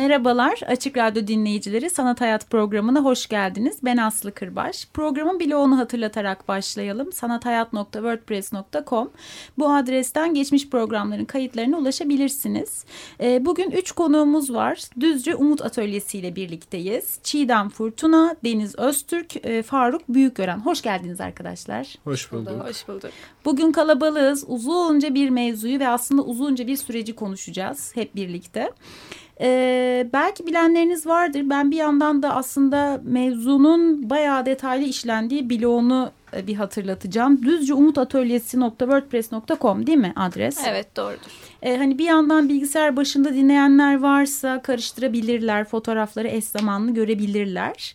[0.00, 3.78] Merhabalar Açık Radyo dinleyicileri Sanat Hayat programına hoş geldiniz.
[3.82, 4.88] Ben Aslı Kırbaş.
[4.94, 7.12] Programın bloğunu hatırlatarak başlayalım.
[7.12, 9.10] sanathayat.wordpress.com
[9.58, 12.84] Bu adresten geçmiş programların kayıtlarına ulaşabilirsiniz.
[13.20, 14.80] Ee, bugün üç konuğumuz var.
[15.00, 17.18] Düzce Umut Atölyesi ile birlikteyiz.
[17.22, 20.58] Çiğdem Fırtuna, Deniz Öztürk, e, Faruk Büyükgören.
[20.58, 21.94] Hoş geldiniz arkadaşlar.
[22.04, 22.68] Hoş bulduk.
[22.68, 23.10] Hoş bulduk.
[23.44, 24.44] Bugün kalabalığız.
[24.48, 28.70] Uzunca bir mevzuyu ve aslında uzunca bir süreci konuşacağız hep birlikte.
[29.40, 31.42] Ee, belki bilenleriniz vardır.
[31.44, 37.42] Ben bir yandan da aslında mevzunun bayağı detaylı işlendiği bloğunu e, bir hatırlatacağım.
[37.42, 40.58] Düzceumutatölyesi.wordpress.com değil mi adres?
[40.68, 41.30] Evet doğrudur.
[41.62, 45.64] Ee, hani bir yandan bilgisayar başında dinleyenler varsa karıştırabilirler.
[45.64, 47.94] Fotoğrafları eş zamanlı görebilirler.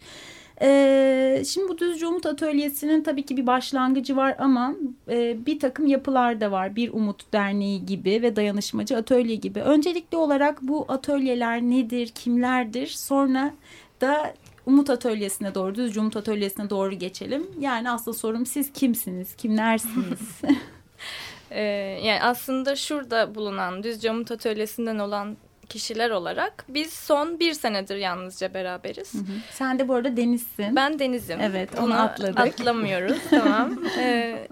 [0.61, 4.75] Ee, şimdi bu Düzce Umut Atölyesi'nin tabii ki bir başlangıcı var ama
[5.09, 6.75] e, bir takım yapılar da var.
[6.75, 9.59] Bir Umut Derneği gibi ve Dayanışmacı Atölye gibi.
[9.59, 12.87] Öncelikli olarak bu atölyeler nedir, kimlerdir?
[12.87, 13.53] Sonra
[14.01, 14.33] da
[14.65, 17.47] Umut Atölyesi'ne doğru, Düzce Umut Atölyesi'ne doğru geçelim.
[17.59, 20.41] Yani aslında sorum siz kimsiniz, kimlersiniz?
[21.51, 21.61] ee,
[22.03, 28.53] yani aslında şurada bulunan Düzce Umut Atölyesi'nden olan kişiler olarak biz son bir senedir yalnızca
[28.53, 29.13] beraberiz.
[29.13, 29.23] Hı hı.
[29.51, 30.75] Sen de bu arada Deniz'sin.
[30.75, 31.39] Ben Deniz'im.
[31.41, 32.39] Evet onu Buna atladık.
[32.39, 33.79] Atlamıyoruz tamam.
[33.99, 34.47] Ee,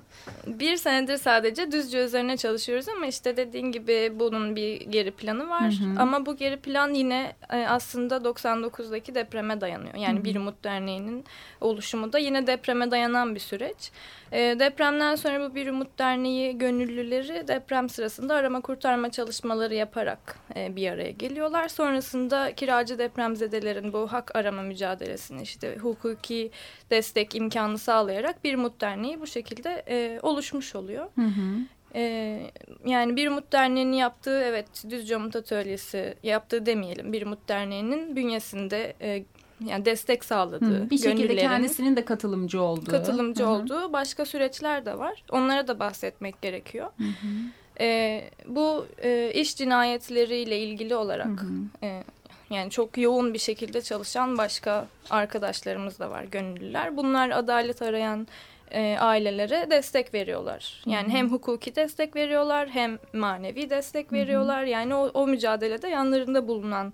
[0.47, 5.79] bir senedir sadece düzce üzerine çalışıyoruz ama işte dediğin gibi bunun bir geri planı var.
[5.79, 5.99] Hı hı.
[5.99, 9.95] Ama bu geri plan yine e, aslında 99'daki depreme dayanıyor.
[9.95, 10.23] Yani hı hı.
[10.23, 11.25] Bir Umut Derneği'nin
[11.61, 13.91] oluşumu da yine depreme dayanan bir süreç.
[14.31, 20.75] E, depremden sonra bu Bir Umut Derneği gönüllüleri deprem sırasında arama kurtarma çalışmaları yaparak e,
[20.75, 21.67] bir araya geliyorlar.
[21.67, 26.51] Sonrasında kiracı depremzedelerin bu hak arama mücadelesini işte hukuki
[26.89, 29.83] destek imkanı sağlayarak Bir Umut Derneği bu şekilde
[30.13, 31.05] e, oluşmuş oluyor.
[31.15, 31.59] Hı hı.
[31.95, 32.51] Ee,
[32.85, 37.13] yani Bir Umut Derneği'nin yaptığı evet Düzce Umut Atölyesi yaptığı demeyelim.
[37.13, 39.23] Bir Umut Derneği'nin bünyesinde e,
[39.65, 40.85] yani destek sağladığı.
[40.85, 42.91] Hı, bir şekilde kendisinin de katılımcı olduğu.
[42.91, 43.49] Katılımcı Hı -hı.
[43.49, 45.23] olduğu başka süreçler de var.
[45.31, 46.87] Onlara da bahsetmek gerekiyor.
[46.97, 47.49] Hı -hı.
[47.79, 51.85] E, bu e, iş cinayetleriyle ilgili olarak Hı -hı.
[51.85, 52.03] E,
[52.49, 56.97] yani çok yoğun bir şekilde çalışan başka arkadaşlarımız da var gönüllüler.
[56.97, 58.27] Bunlar adalet arayan
[58.73, 60.83] e, ailelere destek veriyorlar.
[60.85, 64.63] Yani hem hukuki destek veriyorlar hem manevi destek veriyorlar.
[64.63, 66.93] Yani o, o mücadelede yanlarında bulunan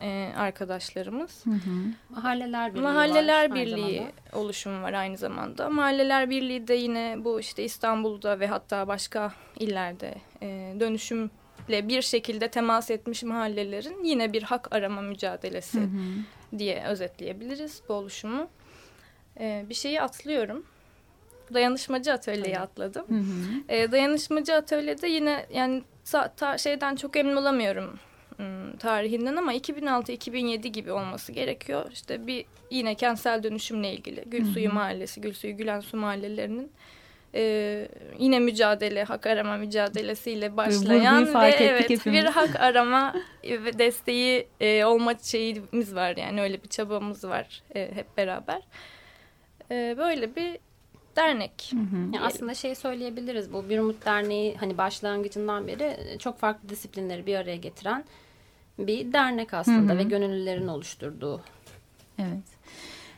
[0.00, 1.46] e, arkadaşlarımız.
[1.46, 1.92] Hı hı.
[2.10, 5.70] Mahalleler Birliği Mahalleler var, Birliği oluşumu var aynı zamanda.
[5.70, 12.48] Mahalleler Birliği de yine bu işte İstanbul'da ve hatta başka illerde e, dönüşümle bir şekilde
[12.48, 16.58] temas etmiş mahallelerin yine bir hak arama mücadelesi hı hı.
[16.58, 18.48] diye özetleyebiliriz bu oluşumu.
[19.40, 20.64] E, bir şeyi atlıyorum.
[21.54, 23.06] Dayanışmacı atölyeyi atladım.
[23.08, 23.74] Hı hı.
[23.74, 25.82] E, dayanışmacı atölyede yine yani
[26.36, 27.98] ta, şeyden çok emin olamıyorum
[28.36, 31.90] Hmm, tarihinden ama 2006-2007 gibi olması gerekiyor.
[31.92, 36.72] İşte bir yine kentsel dönüşümle ilgili Gülsuyu Mahallesi, Gülsuyu Gülensu mahallelerinin
[37.34, 37.88] e,
[38.18, 42.06] yine mücadele, hak arama mücadelesiyle başlayan ve evet hepimiz.
[42.06, 47.90] bir hak arama ve desteği e, olma şeyimiz var yani öyle bir çabamız var e,
[47.94, 48.62] hep beraber.
[49.70, 50.58] E, böyle bir
[51.16, 51.70] dernek.
[51.70, 51.96] Hı hı.
[51.96, 57.34] Yani aslında şey söyleyebiliriz bu Bir Umut Derneği hani başlangıcından beri çok farklı disiplinleri bir
[57.34, 58.04] araya getiren
[58.78, 59.98] bir dernek aslında hı hı.
[59.98, 61.40] ve gönüllülerin oluşturduğu.
[62.18, 62.54] Evet.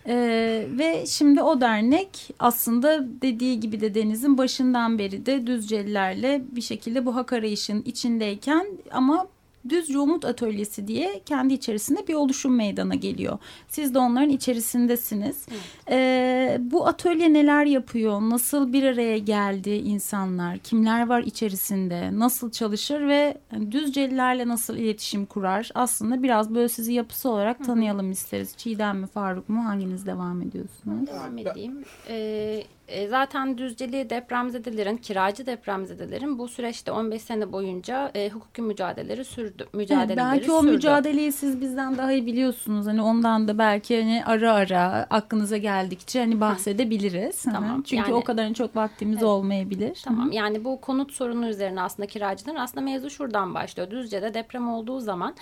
[0.08, 2.08] Ee, ve şimdi o dernek
[2.38, 8.66] aslında dediği gibi de Deniz'in başından beri de Düzcelilerle bir şekilde bu hak arayışın içindeyken
[8.90, 9.28] ama
[9.70, 13.38] Düzce Umut Atölyesi diye kendi içerisinde bir oluşum meydana geliyor.
[13.68, 15.46] Siz de onların içerisindesiniz.
[15.90, 18.20] Ee, bu atölye neler yapıyor?
[18.20, 20.58] Nasıl bir araya geldi insanlar?
[20.58, 22.18] Kimler var içerisinde?
[22.18, 23.36] Nasıl çalışır ve
[23.70, 25.70] Düzcelilerle nasıl iletişim kurar?
[25.74, 28.56] Aslında biraz böyle sizi yapısı olarak tanıyalım isteriz.
[28.56, 29.64] Çiğdem mi Faruk mu?
[29.64, 31.06] Hanginiz devam ediyorsunuz?
[31.06, 31.84] Devam edeyim.
[32.08, 39.24] Ee, E, zaten Düzceli depremzedelerin, kiracı depremzedelerin bu süreçte 15 sene boyunca e, hukuki mücadeleleri
[39.24, 39.66] sürdü.
[39.72, 40.72] Mücadeleleri Evet, belki o sürdü.
[40.72, 42.86] mücadeleyi siz bizden daha iyi biliyorsunuz.
[42.86, 47.46] Hani ondan da belki hani ara ara aklınıza geldikçe hani bahsedebiliriz.
[47.46, 47.54] Hı hı.
[47.54, 50.00] Tamam, Çünkü yani- o kadarın çok vaktimiz olmayabilir.
[50.04, 53.90] Tamam yani bu konut sorunu üzerine aslında kiracıların aslında mevzu şuradan başlıyor.
[53.90, 55.34] Düzce'de deprem olduğu zaman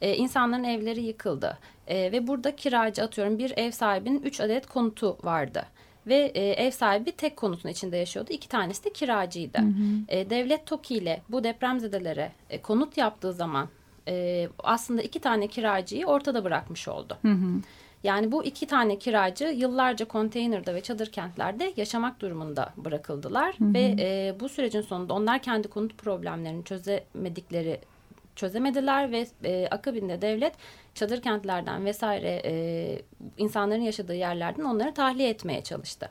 [0.00, 1.58] e, insanların evleri yıkıldı.
[1.86, 5.62] E, ve burada kiracı atıyorum bir ev sahibinin 3 adet konutu vardı.
[6.06, 8.30] Ve e, ev sahibi tek konutun içinde yaşıyordu.
[8.32, 9.58] İki tanesi de kiracıydı.
[10.08, 13.68] E, devlet TOKİ ile bu depremzedelere e, konut yaptığı zaman
[14.08, 17.18] e, aslında iki tane kiracıyı ortada bırakmış oldu.
[18.04, 23.54] Yani bu iki tane kiracı yıllarca konteynerde ve çadır kentlerde yaşamak durumunda bırakıldılar.
[23.60, 27.80] Ve e, bu sürecin sonunda onlar kendi konut problemlerini çözemedikleri
[28.36, 30.52] çözemediler ve e, akabinde devlet
[30.94, 33.02] çadır kentlerden vesaire e,
[33.38, 36.10] insanların yaşadığı yerlerden onları tahliye etmeye çalıştı.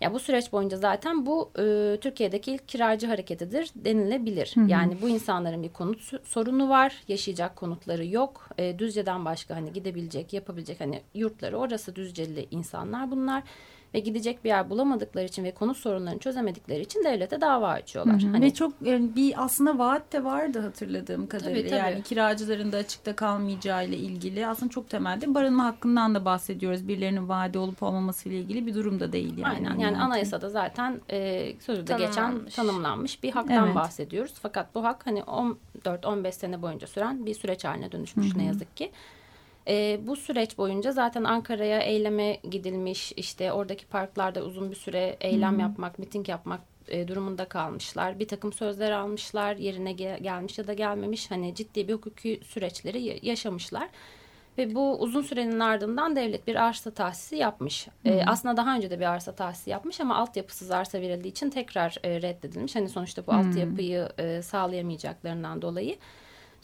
[0.00, 4.52] Ya bu süreç boyunca zaten bu e, Türkiye'deki ilk kiracı hareketidir denilebilir.
[4.70, 8.48] Yani bu insanların bir konut sorunu var, yaşayacak konutları yok.
[8.58, 13.42] E, Düzce'den başka hani gidebilecek, yapabilecek hani yurtları orası Düzceli insanlar bunlar
[13.96, 18.22] ve gidecek bir yer bulamadıkları için ve konut sorunlarını çözemedikleri için devlete dava açıyorlar.
[18.22, 21.70] Hani Ve çok yani bir aslında vaat de vardı hatırladığım kadarıyla.
[21.70, 21.78] tabii.
[21.78, 26.88] Yani kiracıların da açıkta kalmayacağı ile ilgili aslında çok temelde barınma hakkından da bahsediyoruz.
[26.88, 29.54] Birilerinin vaadi olup olmaması ile ilgili bir durum da değil yani.
[29.68, 33.22] Aynen yani anayasada zaten e, sözde geçen Tanımlanmış.
[33.22, 33.74] bir haktan Evet.
[33.74, 34.34] bahsediyoruz.
[34.42, 35.20] Fakat bu hak hani
[35.84, 38.90] 14-15 sene boyunca süren bir süreç haline dönüşmüş ne yazık ki.
[39.68, 45.60] E, bu süreç boyunca zaten Ankara'ya eyleme gidilmiş işte oradaki parklarda uzun bir süre eylem
[45.60, 48.18] yapmak, miting yapmak e, durumunda kalmışlar.
[48.18, 53.02] Bir takım sözler almışlar yerine ge- gelmiş ya da gelmemiş hani ciddi bir hukuki süreçleri
[53.02, 53.88] ya- yaşamışlar.
[54.58, 57.88] Ve bu uzun sürenin ardından devlet bir arsa tahsisi yapmış.
[58.04, 61.96] Ee, aslında daha önce de bir arsa tahsisi yapmış ama altyapısız arsa verildiği için tekrar
[62.04, 62.76] e, reddedilmiş.
[62.76, 65.96] Hani sonuçta bu altyapıyı e, sağlayamayacaklarından dolayı.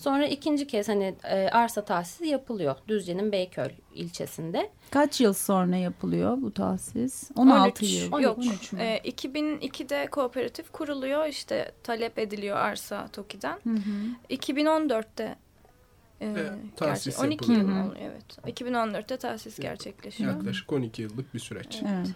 [0.03, 4.71] Sonra ikinci kez hani e, arsa tahsisi yapılıyor Düzce'nin Beyköy ilçesinde.
[4.91, 7.31] Kaç yıl sonra yapılıyor bu tahsis?
[7.37, 8.21] 16 13, yıl.
[8.21, 8.39] Yok.
[8.39, 8.81] 13 mü?
[8.81, 11.27] e, 2002'de kooperatif kuruluyor.
[11.27, 13.59] işte talep ediliyor arsa TOKİ'den.
[14.31, 15.37] 2014'te
[16.21, 16.35] e,
[16.77, 17.87] tahsis gerçi 12 yıl yapılıyor.
[17.87, 18.59] oluyor evet.
[18.61, 20.33] 2014'te tahsis gerçekleşiyor.
[20.33, 21.83] Yaklaşık 12 yıllık bir süreç.
[21.83, 22.09] Evet.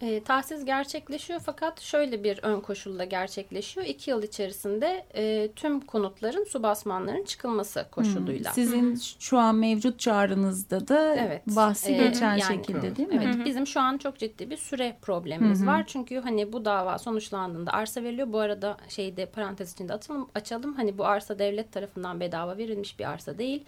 [0.00, 3.86] E, tahsis gerçekleşiyor fakat şöyle bir ön koşulla gerçekleşiyor.
[3.86, 8.52] İki yıl içerisinde e, tüm konutların su basmanların çıkılması koşuluyla.
[8.52, 11.42] Sizin şu an mevcut çağrınızda da Evet.
[11.46, 13.20] bahsi Ee, geçen yani- şekilde değil mi?
[13.24, 15.84] Evet, bizim şu an çok ciddi bir süre problemimiz var.
[15.86, 18.32] Çünkü hani bu dava sonuçlandığında arsa veriliyor.
[18.32, 20.74] Bu arada şeyde parantez içinde atalım, açalım.
[20.74, 23.64] Hani bu arsa devlet tarafından bedava verilmiş bir arsa değil.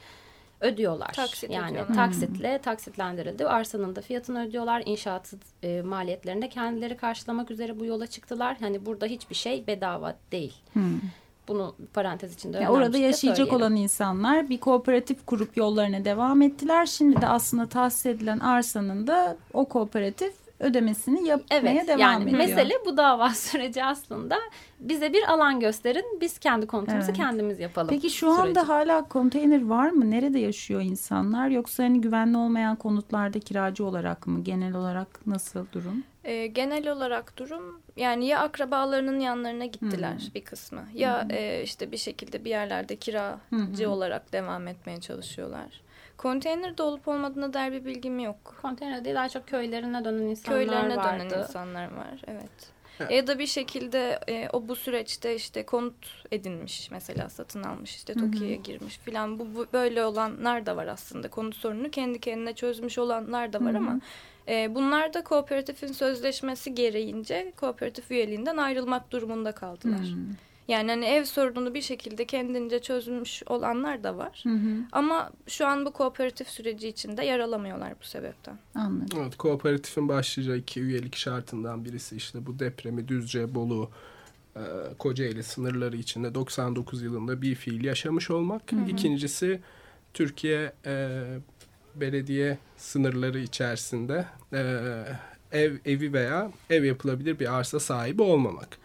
[0.60, 1.12] Ödüyorlar.
[1.12, 1.94] Taksit yani ödüyorlar.
[1.94, 3.46] taksitle taksitlendirildi.
[3.46, 4.82] Arsanın da fiyatını ödüyorlar.
[4.86, 8.56] İnşaat e, maliyetlerini de kendileri karşılamak üzere bu yola çıktılar.
[8.60, 10.54] Hani burada hiçbir şey bedava değil.
[11.48, 13.62] Bunu parantez içinde Yani orada yaşayacak söyleyelim.
[13.62, 16.86] olan insanlar bir kooperatif kurup yollarına devam ettiler.
[16.86, 22.38] Şimdi de aslında tahsis edilen arsanın da o kooperatif ödemesini yapmaya Evet devam yani ediyor.
[22.38, 24.36] mesele bu dava süreci aslında
[24.80, 27.16] bize bir alan gösterin biz kendi konutumuzu Evet.
[27.16, 27.88] kendimiz yapalım.
[27.88, 28.60] Peki şu anda süreci.
[28.60, 30.10] hala konteyner var mı?
[30.10, 31.48] Nerede yaşıyor insanlar?
[31.48, 34.40] Yoksa hani güvenli olmayan konutlarda kiracı olarak mı?
[34.44, 36.04] Genel olarak nasıl durum?
[36.24, 41.96] E, genel olarak durum yani ya akrabalarının yanlarına gittiler bir kısmı ya e, işte bir
[41.96, 45.80] şekilde bir yerlerde kiracı olarak devam etmeye çalışıyorlar.
[46.20, 48.56] Konteynerde olup olmadığına dair bir bilgim yok.
[48.62, 51.25] konteyner değil daha çok köylerine dönen insanlar Köylerine vardı.
[51.31, 52.72] dönen insanlar var evet.
[53.11, 58.14] Ya da bir şekilde e, o bu süreçte işte konut edinmiş mesela satın almış işte
[58.14, 62.99] Tokyo'ya girmiş filan bu, bu böyle olanlar da var aslında konut sorununu kendi kendine çözmüş
[62.99, 64.00] olanlar da var ama
[64.49, 70.06] e, bunlar da kooperatifin sözleşmesi gereğince kooperatif üyeliğinden ayrılmak durumunda kaldılar.
[70.69, 74.45] Yani hani ev sorununu bir şekilde kendince çözmüş olanlar da var.
[74.93, 78.59] Ama şu an bu kooperatif süreci içinde yer alamıyorlar bu sebepten.
[78.75, 79.19] Anladım.
[79.23, 83.90] Evet, kooperatifin başlıca iki üyelik şartından birisi işte bu depremi Düzce, Bolu,
[84.57, 84.62] e,
[84.99, 88.62] Kocaeli sınırları içinde 99 yılında bir fiil yaşamış olmak.
[88.88, 89.61] İkincisi
[90.14, 91.25] Türkiye e,
[91.95, 94.81] belediye sınırları içerisinde e,
[95.52, 98.79] ev evi veya ev yapılabilir bir arsa sahibi olmamak.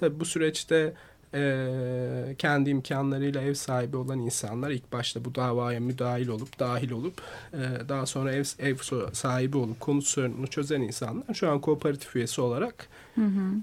[0.00, 0.94] Tabii bu süreçte
[1.34, 7.14] e, kendi imkanlarıyla ev sahibi olan insanlar ilk başta bu davaya müdahil olup dahil olup
[7.52, 7.58] e,
[7.88, 8.76] daha sonra ev, ev
[9.12, 12.88] sahibi olup konut sorununu çözen insanlar şu an kooperatif üyesi olarak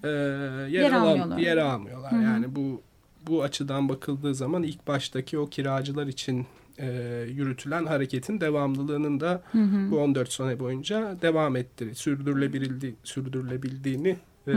[0.04, 1.38] e, yer, Yer alan- almıyorlar.
[1.38, 2.12] yer almıyorlar.
[2.12, 2.82] Yani bu
[3.28, 6.46] bu açıdan bakıldığı zaman ilk baştaki o kiracılar için
[6.78, 6.88] e,
[7.32, 9.42] yürütülen hareketin devamlılığının da
[9.92, 11.56] bu 14 sene boyunca devam
[11.94, 14.16] sürdürülebildiği, sürdürülebildiğini
[14.48, 14.54] e,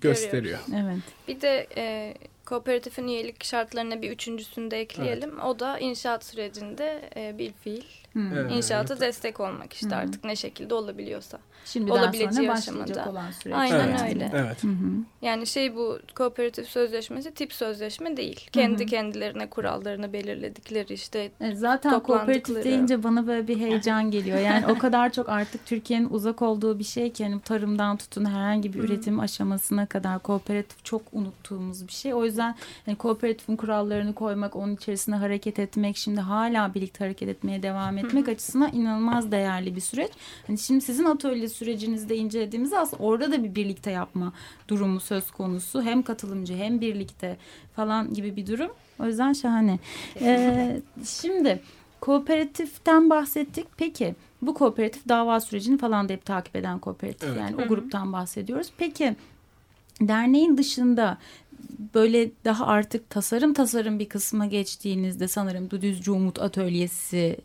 [0.00, 0.58] gösteriyor.
[0.74, 0.98] Evet.
[1.28, 2.14] Bir de e,
[2.44, 5.40] kooperatifin üyelik şartlarına bir üçüncüsünü de ekleyelim.
[5.40, 7.84] O da inşaat sürecinde e, bir fiil
[8.16, 8.52] Evet.
[8.52, 11.38] inşaata destek olmak işte artık ne şekilde olabiliyorsa.
[11.66, 13.10] Şimdiden Olabileceği sonra aşamada.
[13.10, 13.56] olan süreç.
[13.56, 14.02] Aynen Evet.
[14.08, 14.30] öyle.
[14.34, 14.64] Evet.
[14.64, 14.90] Hı hı.
[15.22, 18.48] Yani şey bu kooperatif sözleşmesi tip sözleşme değil.
[18.52, 24.38] Kendi kendilerine kurallarını belirledikleri işte Evet, zaten kooperatif deyince bana böyle bir heyecan geliyor.
[24.38, 28.74] Yani o kadar çok artık Türkiye'nin uzak olduğu bir şey ki hani tarımdan tutun herhangi
[28.74, 32.14] bir üretim aşamasına kadar kooperatif çok unuttuğumuz bir şey.
[32.14, 32.54] O yüzden
[32.86, 38.28] hani kooperatifin kurallarını koymak, onun içerisinde hareket etmek, şimdi hala birlikte hareket etmeye devam etmek
[38.28, 40.10] açısından inanılmaz değerli bir süreç.
[40.46, 44.32] Hani şimdi sizin atölye sürecinizde incelediğimizde aslında orada da bir birlikte yapma
[44.68, 45.82] durumu söz konusu.
[45.82, 47.36] Hem katılımcı hem birlikte
[47.76, 48.70] falan gibi bir durum.
[49.00, 49.78] O yüzden şahane.
[50.20, 51.62] Ee, şimdi
[52.00, 53.66] kooperatiften bahsettik.
[53.76, 57.28] Peki bu kooperatif dava sürecini falan da hep takip eden kooperatif.
[57.28, 57.40] Evet.
[57.40, 58.68] Yani o gruptan bahsediyoruz.
[58.78, 59.16] Peki
[60.00, 61.18] derneğin dışında
[61.94, 67.36] böyle daha artık tasarım tasarım bir kısma geçtiğinizde sanırım Düzcü Umut Atölyesi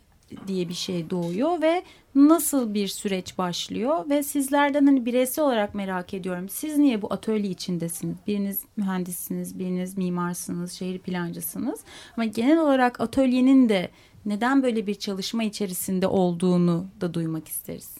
[0.47, 1.83] diye bir şey doğuyor ve
[2.15, 6.49] nasıl bir süreç başlıyor ve sizlerden hani bireysel olarak merak ediyorum.
[6.49, 8.17] Siz niye bu atölye içindesiniz?
[8.27, 11.79] Biriniz mühendissiniz, biriniz mimarsınız, şehir plancısınız.
[12.17, 13.89] Ama genel olarak atölyenin de
[14.25, 17.97] neden böyle bir çalışma içerisinde olduğunu da duymak isteriz.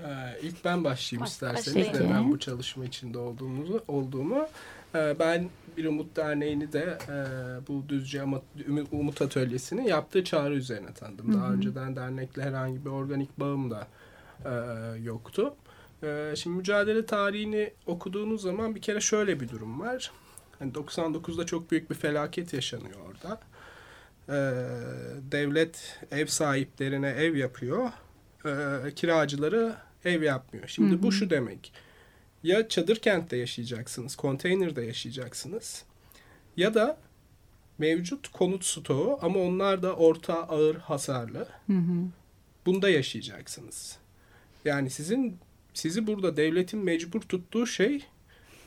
[0.00, 0.06] Ee,
[0.42, 2.10] ilk ben başlayayım Baş- isterseniz başlayın.
[2.10, 4.46] neden bu çalışma içinde olduğumuzu olduğumu.
[4.94, 7.16] Ee, ben bir Umut Derneği'ni de e,
[7.68, 8.24] bu Düzce
[8.92, 11.34] Umut Atölyesi'ni yaptığı çağrı üzerine tanıdım.
[11.34, 13.86] Daha önceden dernekle herhangi bir organik bağım da
[14.44, 14.52] e,
[15.02, 15.54] yoktu.
[16.02, 20.10] E, şimdi mücadele tarihini okuduğunuz zaman bir kere şöyle bir durum var.
[20.58, 23.40] Hani 99'da çok büyük bir felaket yaşanıyor orada.
[24.28, 24.38] E,
[25.32, 27.90] devlet ev sahiplerine ev yapıyor.
[28.44, 29.74] E, kiracıları
[30.04, 30.68] ev yapmıyor.
[30.68, 31.72] Şimdi bu şu demek.
[32.42, 35.84] Ya çadır kentte yaşayacaksınız, konteynerde yaşayacaksınız.
[36.56, 36.98] Ya da
[37.78, 41.48] mevcut konut stoğu ama onlar da orta ağır hasarlı.
[42.66, 43.98] Bunda yaşayacaksınız.
[44.64, 45.38] Yani sizin
[45.74, 48.04] sizi burada devletin mecbur tuttuğu şey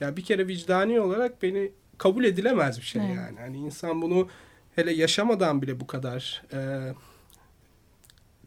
[0.01, 3.15] ya bir kere vicdani olarak beni kabul edilemez bir şey Evet.
[3.15, 3.39] yani.
[3.39, 4.27] Hani insan bunu
[4.75, 6.60] hele yaşamadan bile bu kadar e,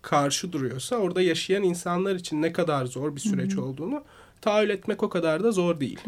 [0.03, 4.05] karşı duruyorsa orada yaşayan insanlar için ne kadar zor bir süreç olduğunu
[4.41, 6.01] tahayyül etmek o kadar da zor değil.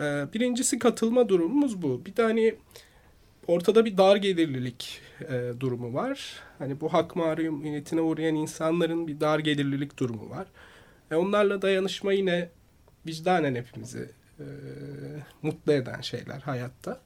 [0.00, 2.06] Ee, birincisi katılma durumumuz bu.
[2.06, 2.54] Bir tane
[3.46, 6.40] ortada bir dar gelirlilik e, durumu var.
[6.58, 10.46] Hani bu hak mahrumiyetine uğrayan insanların bir dar gelirlilik durumu var.
[11.10, 12.48] E, onlarla dayanışma yine
[13.06, 14.44] vicdanen hepimizi e,
[15.42, 17.00] mutlu eden şeyler hayatta.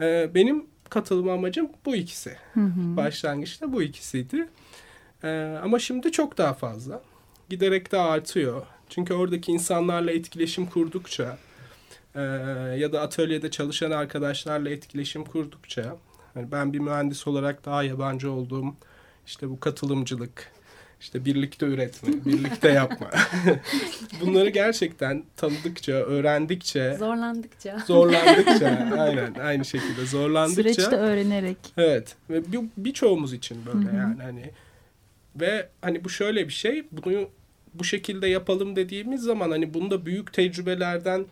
[0.00, 2.36] E, benim katılma amacım bu ikisi.
[2.96, 4.48] Başlangıçta bu ikisiydi.
[5.24, 7.02] E, ama şimdi çok daha fazla.
[7.48, 8.66] Giderek de artıyor.
[8.90, 11.38] Çünkü oradaki insanlarla etkileşim kurdukça
[12.14, 12.20] e,
[12.78, 15.96] ya da atölyede çalışan arkadaşlarla etkileşim kurdukça
[16.34, 18.74] hani ben bir mühendis olarak daha yabancı olduğum
[19.26, 20.50] işte bu katılımcılık,
[21.00, 23.10] işte birlikte üretme, birlikte yapma.
[24.20, 27.78] Bunları gerçekten tanıdıkça, öğrendikçe, Zorlandıkça.
[27.86, 30.62] zorlandıkça, aynen aynı şekilde zorlandıkça.
[30.62, 31.56] Süreçte öğrenerek.
[31.76, 34.50] Evet ve bir- birçoğumuz için böyle yani hani
[35.40, 37.28] ve hani bu şöyle bir şey bunu
[37.78, 41.26] bu şekilde yapalım dediğimiz zaman hani bunda büyük tecrübelerden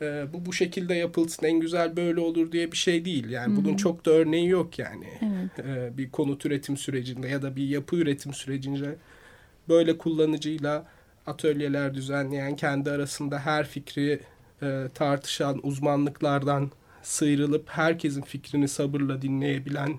[0.00, 3.28] e, bu bu şekilde yapılsın en güzel böyle olur diye bir şey değil.
[3.28, 5.06] Yani bunun çok da örneği yok yani.
[5.22, 5.66] Evet.
[5.66, 8.96] E, bir konut üretim sürecinde ya da bir yapı üretim sürecinde
[9.68, 10.86] böyle kullanıcıyla
[11.26, 14.20] atölyeler düzenleyen kendi arasında her fikri
[14.62, 16.70] e, tartışan uzmanlıklardan
[17.02, 19.98] sıyrılıp herkesin fikrini sabırla dinleyebilen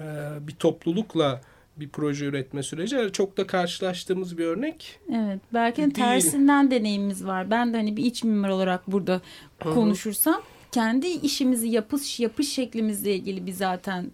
[0.00, 0.04] e,
[0.40, 1.40] bir toplulukla
[1.80, 4.98] bir proje üretme süreci çok da karşılaştığımız bir örnek.
[5.14, 5.40] Evet.
[5.54, 5.94] Belki Değil.
[5.94, 7.50] tersinden deneyimimiz var.
[7.50, 9.20] Ben de hani bir iç mimar olarak burada
[9.60, 10.42] konuşursam
[10.72, 14.10] kendi işimizi yapış yapış şeklimizle ilgili bir zaten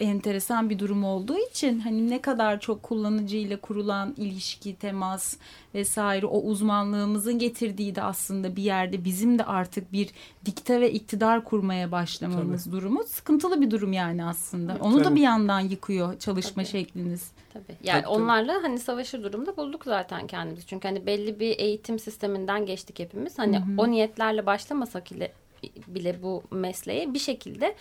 [0.00, 5.36] enteresan bir durum olduğu için hani ne kadar çok kullanıcıyla kurulan ilişki, temas
[5.74, 10.10] vesaire o uzmanlığımızın getirdiği de aslında bir yerde bizim de artık bir
[10.44, 14.76] dikte ve iktidar kurmaya başlamamız durumu sıkıntılı bir durum yani aslında.
[14.80, 15.16] Onu da Tabii.
[15.16, 16.72] bir yandan yıkıyor çalışma Tabii.
[16.72, 17.30] şekliniz.
[17.52, 17.64] Tabii.
[17.84, 18.22] Yani Tabii, tabii.
[18.22, 20.66] onlarla hani savaşır durumda bulduk zaten kendimizi.
[20.66, 23.38] Çünkü hani belli bir eğitim sisteminden geçtik hepimiz.
[23.38, 25.32] Hani o niyetlerle başlamasak ile
[25.86, 27.74] bile bu mesleğe bir şekilde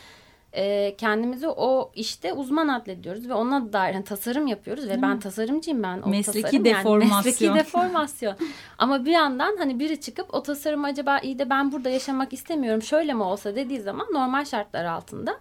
[0.53, 5.83] e, kendimizi o işte uzman addediyoruz ve ona dair hani tasarım yapıyoruz ve ben tasarımcıyım
[5.83, 6.01] ben.
[6.05, 7.17] O Mesleki tasarım deformasyon.
[7.25, 8.35] mesleki deformasyon.
[8.77, 12.81] Ama bir yandan hani biri çıkıp o tasarım acaba iyi de ben burada yaşamak istemiyorum
[12.81, 15.39] şöyle mi olsa dediği zaman normal şartlar altında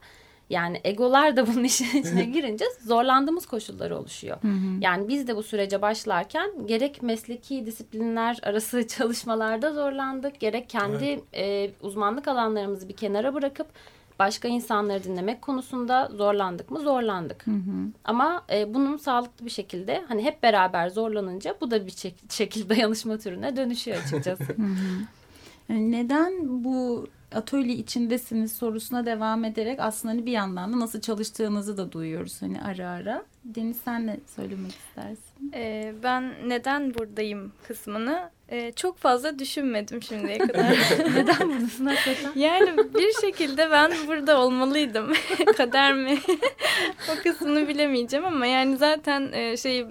[0.50, 4.36] Yani egolar da bunun işin içine girince zorlandığımız koşullar oluşuyor.
[4.80, 11.70] Yani biz de bu sürece başlarken gerek mesleki disiplinler arası çalışmalarda zorlandık, gerek kendi e,
[11.80, 13.66] uzmanlık alanlarımızı bir kenara bırakıp
[14.18, 16.80] başka insanları dinlemek konusunda zorlandık mı?
[16.80, 17.44] Zorlandık.
[18.04, 22.68] Ama e, bunun sağlıklı bir şekilde hani hep beraber zorlanınca bu da bir şek- şekilde
[22.68, 24.56] dayanışma türüne dönüşüyor açıkçası.
[25.68, 31.76] Yani neden bu atölye içindesiniz sorusuna devam ederek aslında hani bir yandan da nasıl çalıştığınızı
[31.76, 33.22] da duyuyoruz hani ara ara.
[33.44, 35.52] Deniz sen ne söylemek istersin?
[35.54, 40.70] Ee, ben neden buradayım kısmını e, çok fazla düşünmedim şimdiye kadar.
[41.14, 42.32] Neden buradasın hakikaten?
[42.34, 45.12] yani bir şekilde ben burada olmalıydım.
[45.56, 46.18] Kader mi?
[47.12, 49.86] o kısmını bilemeyeceğim ama yani zaten e, şey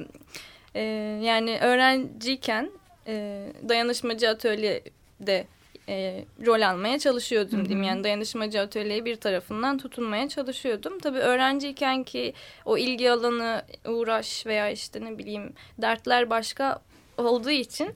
[0.76, 0.82] e,
[1.24, 2.72] yani öğrenciyken
[3.08, 5.48] e, dayanışmacı atölyede
[5.90, 7.84] e, rol almaya çalışıyordum diyeyim.
[7.84, 11.00] Yani dayanışmacı atölyeye bir tarafından tutunmaya çalışıyordum.
[11.00, 12.34] Tabii öğrenciyken ki
[12.66, 16.82] o ilgi alanı, uğraş veya işte ne bileyim dertler başka
[17.18, 17.96] olduğu için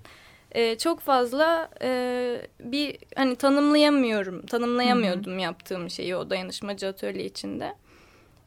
[0.52, 7.74] e, çok fazla e, bir hani tanımlayamıyorum, tanımlayamıyordum yaptığım şeyi o dayanışmacı atölye içinde.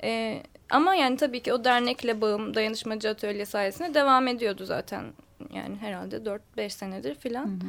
[0.03, 5.05] E, ama yani tabii ki o dernekle bağım dayanışmacı atölye sayesinde devam ediyordu zaten.
[5.55, 6.17] Yani herhalde
[6.57, 7.61] 4-5 senedir filan.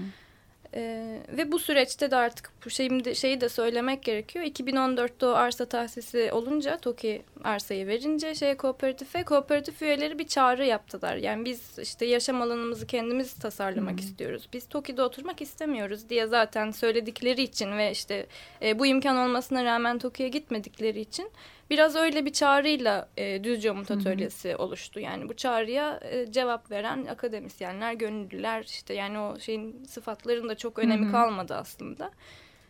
[0.74, 4.46] Ee, ve bu süreçte de artık bu şeyim de, şeyi de söylemek gerekiyor.
[4.46, 11.16] 2014'te o arsa tahsisi olunca TOKİ arsayı verince şey kooperatife kooperatif üyeleri bir çağrı yaptılar.
[11.16, 14.50] Yani biz işte yaşam alanımızı kendimiz tasarlamak istiyoruz.
[14.54, 18.26] Biz TOKİ'de oturmak istemiyoruz diye zaten söyledikleri için ve işte
[18.62, 21.30] e, bu imkan olmasına rağmen TOKİ'ye gitmedikleri için
[21.70, 25.00] biraz öyle bir çağrıyla e, Düzce Umut Atölyesi oluştu.
[25.00, 30.80] Yani bu çağrıya e, cevap veren akademisyenler, gönüllüler işte yani o şeyin sıfatların da çok
[30.80, 32.12] önemi kalmadı aslında.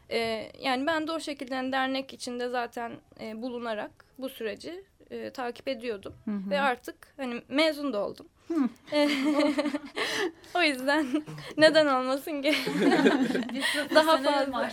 [0.09, 5.29] E, yani ben de o şekilde hani dernek içinde zaten e, bulunarak bu süreci e,
[5.29, 6.13] takip ediyordum
[6.49, 8.27] ve artık hani mezun da oldum.
[10.55, 11.05] O yüzden
[11.57, 12.53] neden olmasın ki?
[13.95, 14.69] Daha fazla.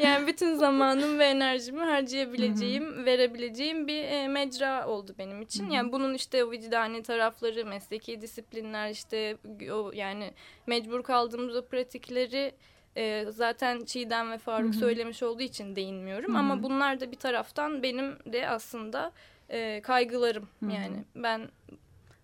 [0.00, 5.70] yani bütün zamanım ve enerjimi harcayabileceğim, verebileceğim bir e, mecra oldu benim için.
[5.70, 9.36] Yani bunun işte o vicdani tarafları, mesleki disiplinler işte
[9.72, 10.32] o yani
[10.66, 12.52] mecbur kaldığımız o pratikleri
[12.96, 16.36] e, zaten Çiğdem ve Faruk söylemiş olduğu için değinmiyorum.
[16.36, 19.12] Ama bunlar da bir taraftan benim de aslında
[19.48, 20.48] e, kaygılarım.
[20.72, 21.48] Yani ben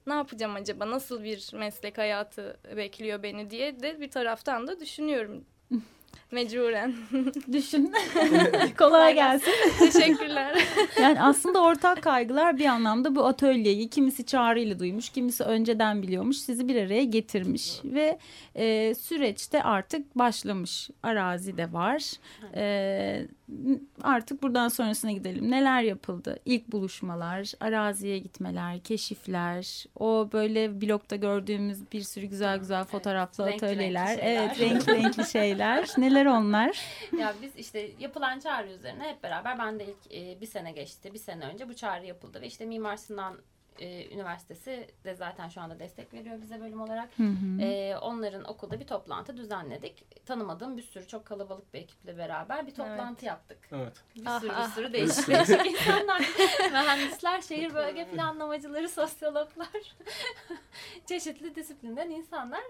[0.06, 5.44] ne yapacağım acaba nasıl bir meslek hayatı bekliyor beni diye de bir taraftan da düşünüyorum.
[6.30, 6.94] Mecburen.
[7.52, 7.92] Düşün.
[8.78, 9.52] Kolay gelsin.
[9.78, 10.64] Teşekkürler.
[11.00, 16.68] Yani aslında ortak kaygılar bir anlamda bu atölyeyi kimisi çağrıyla duymuş, kimisi önceden biliyormuş, sizi
[16.68, 18.18] bir araya getirmiş ve
[18.54, 20.90] e, süreçte artık başlamış.
[21.02, 22.12] Arazi de var.
[22.54, 23.26] E,
[24.02, 25.50] artık buradan sonrasına gidelim.
[25.50, 26.38] Neler yapıldı?
[26.44, 33.66] İlk buluşmalar, araziye gitmeler, keşifler, o böyle blogda gördüğümüz bir sürü güzel güzel fotoğraflı renkli
[33.66, 34.08] atölyeler.
[34.08, 34.42] renkli şeyler.
[34.42, 35.88] Evet, renkli renkli şeyler.
[35.98, 36.80] Neler onlar?
[37.18, 41.14] ya biz işte yapılan çağrı üzerine hep beraber ben de ilk e, bir sene geçti.
[41.14, 43.36] Bir sene önce bu çağrı yapıldı ve işte Mimar Sinan
[43.78, 47.08] e, Üniversitesi de zaten şu anda destek veriyor bize bölüm olarak.
[47.60, 50.24] E, onların okulda bir toplantı düzenledik.
[50.26, 53.58] Tanımadığım bir sürü çok kalabalık bir ekiple beraber bir toplantı yaptık.
[53.72, 53.92] Evet.
[54.16, 54.68] Bir Ah, sürü bir ah.
[54.74, 56.20] sürü değişik değişik insanlar.
[56.72, 59.96] Mühendisler, şehir bölge planlamacıları, sosyologlar.
[61.06, 62.62] Çeşitli disiplinden insanlar.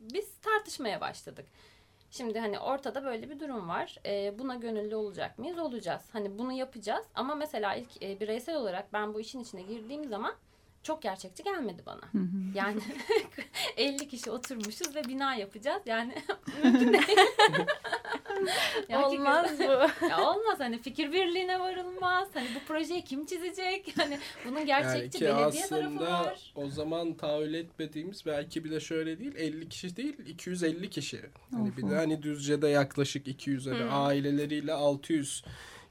[0.00, 1.46] Biz tartışmaya başladık.
[2.10, 3.96] Şimdi hani ortada böyle bir durum var.
[4.06, 5.58] Ee, buna gönüllü olacak mıyız?
[5.58, 6.02] Olacağız.
[6.12, 7.06] Hani bunu yapacağız.
[7.14, 10.34] Ama mesela ilk e, bireysel olarak ben bu işin içine girdiğim zaman
[10.86, 12.00] çok gerçekçi gelmedi bana.
[12.54, 12.80] Yani
[13.76, 15.82] 50 kişi oturmuşuz ve bina yapacağız.
[15.86, 16.14] Yani
[16.64, 17.18] mümkün değil.
[18.88, 20.06] Ya Olmaz bu.
[20.10, 22.28] ya olmaz hani fikir birliğine varılmaz.
[22.34, 23.94] Hani bu projeyi kim çizecek?
[23.96, 26.52] Hani bunun gerçekçi yani belediye tarafı aslında var.
[26.54, 31.20] o zaman tahayyül etmediğimiz belki bir de şöyle değil 50 kişi değil 250 kişi.
[31.50, 35.44] Hani bir de hani Düzce'de yaklaşık 200 hani aileleriyle 600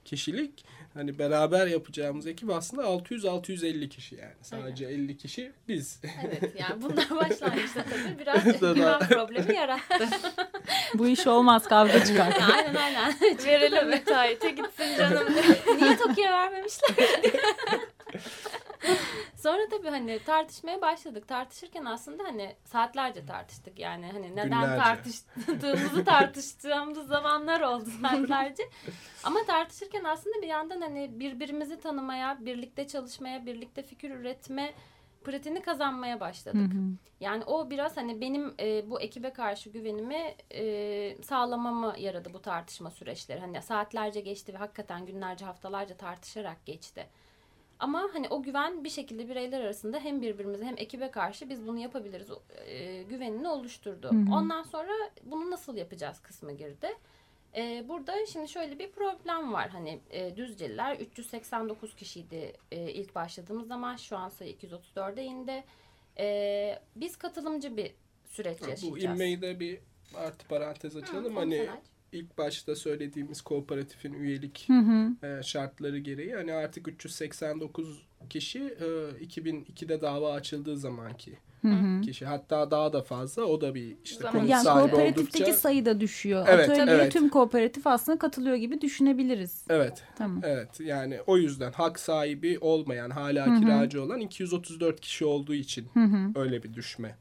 [0.04, 0.64] kişilik
[0.96, 4.34] hani beraber yapacağımız ekip aslında 600-650 kişi yani.
[4.42, 6.00] Sadece 50 kişi biz.
[6.24, 10.08] Evet yani bunlar başlangıçta tabii biraz Daha- güven problemi yarattı.
[10.94, 12.34] Bu iş olmaz kavga çıkar.
[12.54, 13.14] aynen aynen.
[13.46, 15.24] Verelim müteahhite gitsin canım.
[15.80, 16.94] Niye Tokyo'ya vermemişler?
[19.36, 21.28] Sonra tabii hani tartışmaya başladık.
[21.28, 23.78] Tartışırken aslında hani saatlerce tartıştık.
[23.78, 24.82] Yani hani neden Günlerce.
[24.82, 28.62] tartıştığımızı tartıştığımız zamanlar oldu saatlerce.
[29.24, 34.74] Ama tartışırken aslında bir yandan hani birbirimizi tanımaya, birlikte çalışmaya, birlikte fikir üretme
[35.24, 36.72] pratiğini kazanmaya başladık.
[37.20, 42.90] Yani o biraz hani benim e, bu ekibe karşı güvenimi e, sağlamamı yaradı bu tartışma
[42.90, 43.40] süreçleri.
[43.40, 47.06] Hani saatlerce geçti ve hakikaten günlerce haftalarca tartışarak geçti.
[47.78, 51.78] Ama hani o güven bir şekilde bireyler arasında hem birbirimize hem ekibe karşı biz bunu
[51.78, 52.28] yapabiliriz
[52.66, 54.10] e, güvenini oluşturdu.
[54.32, 54.92] Ondan sonra
[55.24, 56.88] bunu nasıl yapacağız kısmı girdi.
[57.56, 59.68] E, burada şimdi şöyle bir problem var.
[59.68, 65.64] Hani e, Düzceliler 389 kişiydi e, ilk başladığımız zaman şu an sayı 234'e indi.
[66.18, 67.92] E, biz katılımcı bir
[68.24, 68.92] süreç yaşayacağız.
[68.92, 69.78] Bu inmeyi de bir
[70.14, 71.36] artı parantez açalım.
[71.36, 71.84] Hı, hani aç.
[72.12, 74.68] İlk başta söylediğimiz kooperatifin üyelik
[75.22, 76.34] e, şartları gereği.
[76.34, 78.84] Hani artık 389 kişi e,
[79.24, 81.38] 2002'de dava açıldığı zamanki
[82.04, 82.26] kişi.
[82.26, 83.42] Hatta daha da fazla.
[83.44, 84.32] O da bir işte Zaman.
[84.32, 85.60] konut Yani sahibi kooperatifteki oldukça.
[85.60, 86.46] sayı da düşüyor.
[86.48, 87.12] Evet, Atölyeye evet.
[87.12, 89.64] tüm kooperatif aslında katılıyor gibi düşünebiliriz.
[89.70, 90.02] Evet.
[90.16, 90.40] Tamam.
[90.44, 95.88] Evet yani o yüzden hak sahibi olmayan hala kiracı olan 234 kişi olduğu için
[96.34, 97.16] öyle bir düşme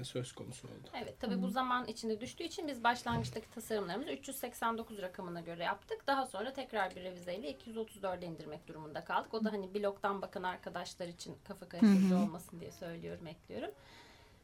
[0.00, 0.88] e, söz konusu oldu.
[1.02, 6.06] Evet tabii bu zaman içinde düştüğü için biz başlangıçtaki tasarımlarımızı 389 rakamına göre yaptık.
[6.06, 9.34] Daha sonra tekrar bir revizeyle 234'e indirmek durumunda kaldık.
[9.34, 13.70] O da hani bloktan bakan arkadaşlar için kafa karıştırıcı olmasın diye söylüyorum, ekliyorum.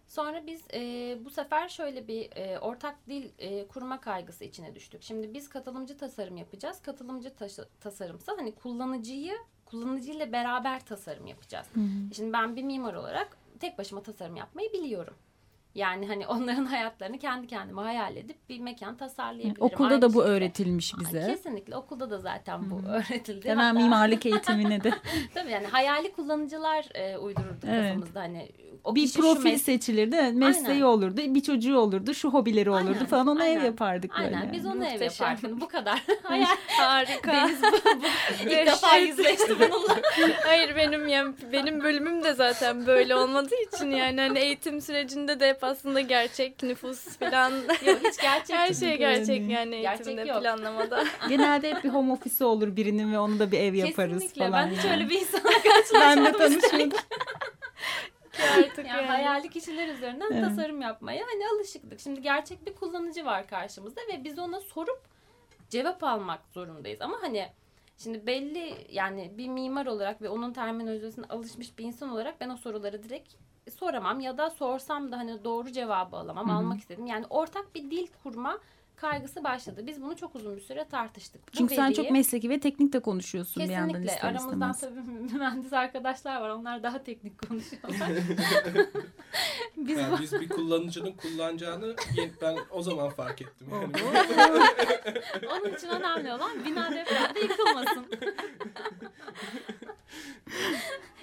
[0.06, 0.78] Sonra biz e,
[1.24, 5.02] bu sefer şöyle bir e, ortak dil e, kurma kaygısı içine düştük.
[5.02, 6.82] Şimdi biz katılımcı tasarım yapacağız.
[6.82, 9.34] Katılımcı taşı- tasarımsa hani kullanıcıyı
[9.66, 11.66] kullanıcıyla beraber tasarım yapacağız.
[12.16, 15.14] Şimdi ben bir mimar olarak tek başıma tasarım yapmayı biliyorum.
[15.74, 19.56] Yani hani onların hayatlarını kendi kendime hayal edip bir mekan tasarlayabilirim.
[19.62, 21.26] Okulda Aynı da bu şekilde- öğretilmiş bize.
[21.26, 23.48] Kesinlikle okulda da zaten bu öğretildi.
[23.48, 24.90] Hemen Hatta- mimarlık eğitimine de
[25.34, 27.84] Tabii yani hayali kullanıcılar e, uydururduk Evet.
[27.92, 28.48] kafamızda hani
[28.84, 30.16] o bir profil mes- seçilirdi.
[30.32, 30.82] Mesleği Aynen.
[30.82, 33.26] olurdu, bir çocuğu olurdu, şu hobileri olurdu Aynen, falan.
[33.26, 33.64] Ona ev aynen.
[33.64, 34.36] yapardık böyle.
[34.36, 35.28] Aynen biz onu ev Muhteşem.
[35.28, 35.60] yapardık.
[35.60, 36.02] Bu kadar.
[36.22, 36.46] Hayal.
[36.66, 37.32] Harika.
[37.32, 38.06] Deniz bu, bu
[38.50, 40.00] ilk defa yüzleşti bununla.
[40.46, 45.48] Hayır benim ya, benim bölümüm de zaten böyle olmadığı için yani hani eğitim sürecinde de
[45.48, 47.52] hep aslında gerçek nüfus falan
[47.86, 49.80] Yok hiç gerçek her şey gerçek Yani.
[49.80, 50.40] Gerçek eğitimde yok.
[50.42, 51.04] planlamada.
[51.28, 54.48] Genelde hep bir home office olur birinin ve onu da bir ev yaparız Kesinlikle.
[54.50, 54.70] falan.
[54.70, 54.94] Ben hiç yani.
[54.96, 56.38] öyle bir insanla ben de karşılaşmadım.
[56.38, 56.98] tanışmadım.
[58.58, 59.06] Artık Yani, yani.
[59.06, 60.44] hayali kişiler üzerinden Evet.
[60.44, 62.00] tasarım yapmaya hani alışıktık.
[62.00, 65.00] Şimdi gerçek bir kullanıcı var karşımızda ve biz ona sorup
[65.70, 67.00] cevap almak zorundayız.
[67.00, 67.46] Ama hani
[67.98, 72.56] şimdi belli yani bir mimar olarak ve onun terminolojisine alışmış bir insan olarak ben o
[72.56, 73.34] soruları direkt
[73.78, 77.06] soramam ya da sorsam da hani doğru cevabı alamam, almak istedim.
[77.06, 78.58] Yani ortak bir dil kurma
[78.96, 79.86] kaygısı başladı.
[79.86, 81.48] Biz bunu çok uzun bir süre tartıştık.
[81.48, 84.28] Bu Çünkü sen veriyi- çok mesleki ve teknik de konuşuyorsun bir yandan Kesinlikle.
[84.28, 84.80] Aramızdan istemez.
[84.80, 86.48] tabii mühendis arkadaşlar var.
[86.50, 88.08] Onlar daha teknik konuşuyorlar.
[89.76, 91.94] Biz Yani biz bir kullanıcının kullanacağını
[92.42, 93.68] ben o zaman fark ettim.
[93.72, 93.92] Yani.
[95.50, 98.06] Onun için önemli olan bina depremde yıkılmasın.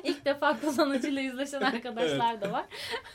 [0.08, 2.66] İlk defa kullanıcıyla yüzleşen arkadaşlar da var.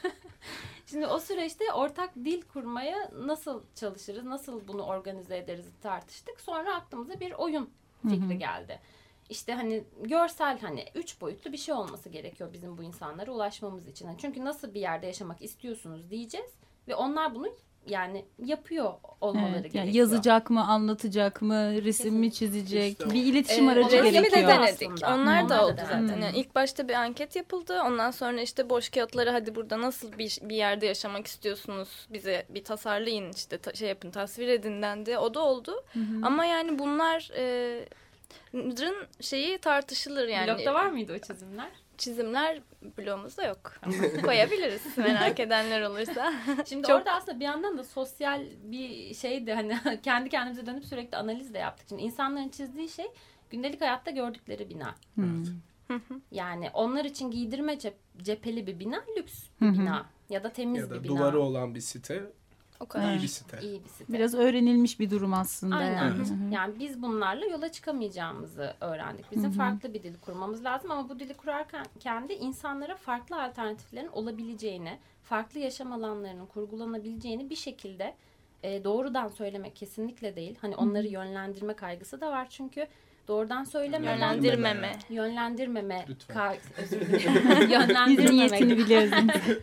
[0.87, 6.40] Şimdi o süreçte ortak dil kurmaya nasıl çalışırız, nasıl bunu organize ederiz tartıştık.
[6.40, 7.70] Sonra aklımıza bir oyun
[8.02, 8.81] fikri geldi.
[9.31, 14.07] İşte hani görsel hani üç boyutlu bir şey olması gerekiyor bizim bu insanlara ulaşmamız için.
[14.07, 16.50] Hani Çünkü nasıl bir yerde yaşamak istiyorsunuz diyeceğiz
[16.88, 17.48] ve onlar bunu
[17.87, 19.85] yani yapıyor olmaları Evet, gerekiyor.
[19.85, 22.92] yani yazacak mı, anlatacak mı, resim mi çizecek?
[22.92, 24.49] İşte bir iletişim Ee, aracı resmi de gerekiyor.
[24.49, 24.83] denedik.
[25.03, 25.14] aslında.
[25.14, 26.21] Onlar da Onlar da oldu zaten.
[26.23, 27.81] Yani ilk başta bir anket yapıldı.
[27.87, 32.64] Ondan sonra işte boş kağıtları hadi burada nasıl bir, bir yerde yaşamak istiyorsunuz bize bir
[32.64, 35.18] tasarlayın işte ta- şey yapın tasvir edin dendi.
[35.18, 35.85] O da oldu.
[36.23, 37.85] Ama yani bunlar e,
[39.21, 40.49] şeyi tartışılır yani.
[40.49, 41.68] Blogda var mıydı o çizimler?
[41.99, 42.61] Çizimler
[42.99, 43.73] blogumuzda yok.
[44.25, 46.33] Koyabiliriz merak edenler olursa.
[46.68, 51.16] Şimdi Çok- orada aslında bir yandan da sosyal bir şeydi hani kendi kendimize dönüp sürekli
[51.16, 51.87] analiz de yaptık.
[51.88, 53.07] Şimdi insanların çizdiği şey
[53.51, 54.95] gündelik hayatta gördükleri bina.
[55.14, 55.45] Hmm.
[56.31, 60.90] Yani onlar için giydirme cep- cepheli bir bina lüks bir bina ya da temiz ya
[60.90, 61.18] da bir bina.
[61.18, 62.23] duvarı olan bir site
[62.83, 63.14] O kadar.
[63.14, 63.61] iyi bir site.
[63.62, 64.12] İyi bir site.
[64.12, 65.77] Biraz öğrenilmiş bir durum aslında.
[65.77, 65.97] Aynen.
[65.97, 66.18] Yani.
[66.18, 66.55] Hı hı.
[66.55, 69.33] Yani biz bunlarla yola çıkamayacağımızı öğrendik.
[69.33, 74.99] Bizim farklı bir dil kurmamız lazım ama bu dili kurarken kendi insanlara farklı alternatiflerin olabileceğini,
[75.23, 78.14] farklı yaşam alanlarının kurgulanabileceğini bir şekilde
[78.62, 80.59] e, doğrudan söylemek kesinlikle değil.
[80.61, 82.87] Hani onları yönlendirme kaygısı da var çünkü
[83.28, 84.92] doğrudan söylemeden Yönlendirmeme.
[85.11, 86.37] yönlendirmeme Lütfen.
[86.37, 88.37] ka- özür dilerim.
[88.37, 89.12] Niyetini biliriz.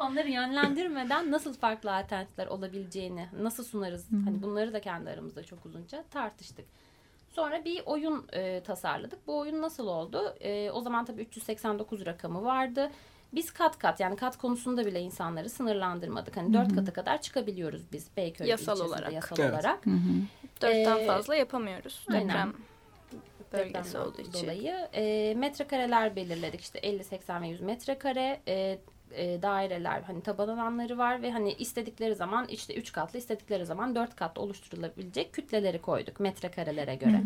[0.00, 6.04] onları yönlendirmeden nasıl farklı alternatifler olabileceğini nasıl sunarız hani bunları da kendi aramızda çok uzunca
[6.10, 6.64] tartıştık.
[7.32, 9.26] Sonra bir oyun e, tasarladık.
[9.26, 10.34] Bu oyun nasıl oldu?
[10.40, 12.90] E, o zaman tabii 389 rakamı vardı.
[13.32, 16.36] Biz kat kat yani kat konusunda bile insanları sınırlandırmadık.
[16.36, 19.12] Hani dört kata kadar çıkabiliyoruz biz Beyköy Yasal olarak.
[19.12, 19.50] yasal Evet.
[19.52, 19.84] olarak.
[20.62, 22.06] Dörtten Ee, fazla yapamıyoruz.
[22.12, 22.52] aynen.
[23.58, 24.32] Bölgesi olduğu için.
[24.32, 26.60] dolayı e, metrekareler belirledik.
[26.60, 28.78] İşte 50, 80 ve 100 metrekare e,
[29.12, 33.94] e, daireler hani taban alanları var ve hani istedikleri zaman işte 3 katlı istedikleri zaman
[33.94, 37.22] 4 katlı oluşturulabilecek kütleleri koyduk metrekarelere göre.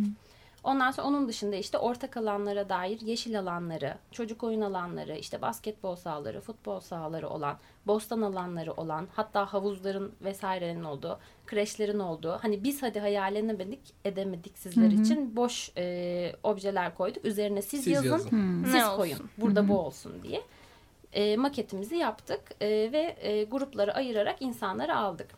[0.65, 5.97] Ondan sonra onun dışında işte ortak alanlara dair yeşil alanları, çocuk oyun alanları, işte basketbol
[5.97, 12.39] sahaları, futbol sahaları olan, bostan alanları olan, hatta havuzların vesairenin olduğu, kreşlerin olduğu.
[12.43, 17.25] Hani biz hadi hayal edemedik, edemedik sizler için boş e, objeler koyduk.
[17.25, 18.63] Üzerine siz, Siz yazın, yazın.
[18.65, 18.97] siz Ne olsun?
[18.97, 19.31] koyun.
[19.39, 20.43] Burada bu olsun diye.
[21.13, 25.29] E, maketimizi yaptık e, ve e, grupları ayırarak insanları aldık.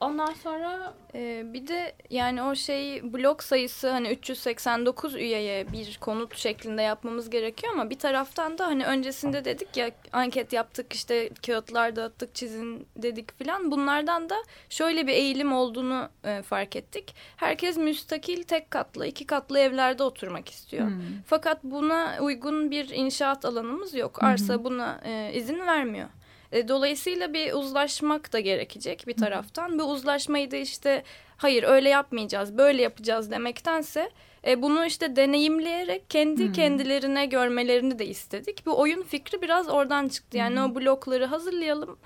[0.00, 6.36] Ondan sonra Ee, bir de yani o şey blok sayısı hani 389 üyeye bir konut
[6.36, 11.96] şeklinde yapmamız gerekiyor ama bir taraftan da hani öncesinde dedik ya anket yaptık işte kağıtlar
[11.96, 14.36] dağıttık çizin dedik filan bunlardan da
[14.70, 17.14] şöyle bir eğilim olduğunu e, fark ettik.
[17.36, 20.88] Herkes müstakil tek katlı iki katlı evlerde oturmak istiyor.
[21.26, 24.22] Fakat buna uygun bir inşaat alanımız yok.
[24.22, 26.08] Arsa buna e, izin vermiyor.
[26.52, 29.78] E, Dolayısıyla bir uzlaşmak da gerekecek bir taraftan.
[29.78, 31.02] Bu uzlaşmayı da işte
[31.36, 34.10] hayır öyle yapmayacağız, böyle yapacağız demektense
[34.46, 38.66] e, bunu işte deneyimleyerek kendi kendilerine görmelerini de istedik.
[38.66, 40.36] Bu oyun fikri biraz oradan çıktı.
[40.36, 41.98] Yani o blokları hazırlayalım.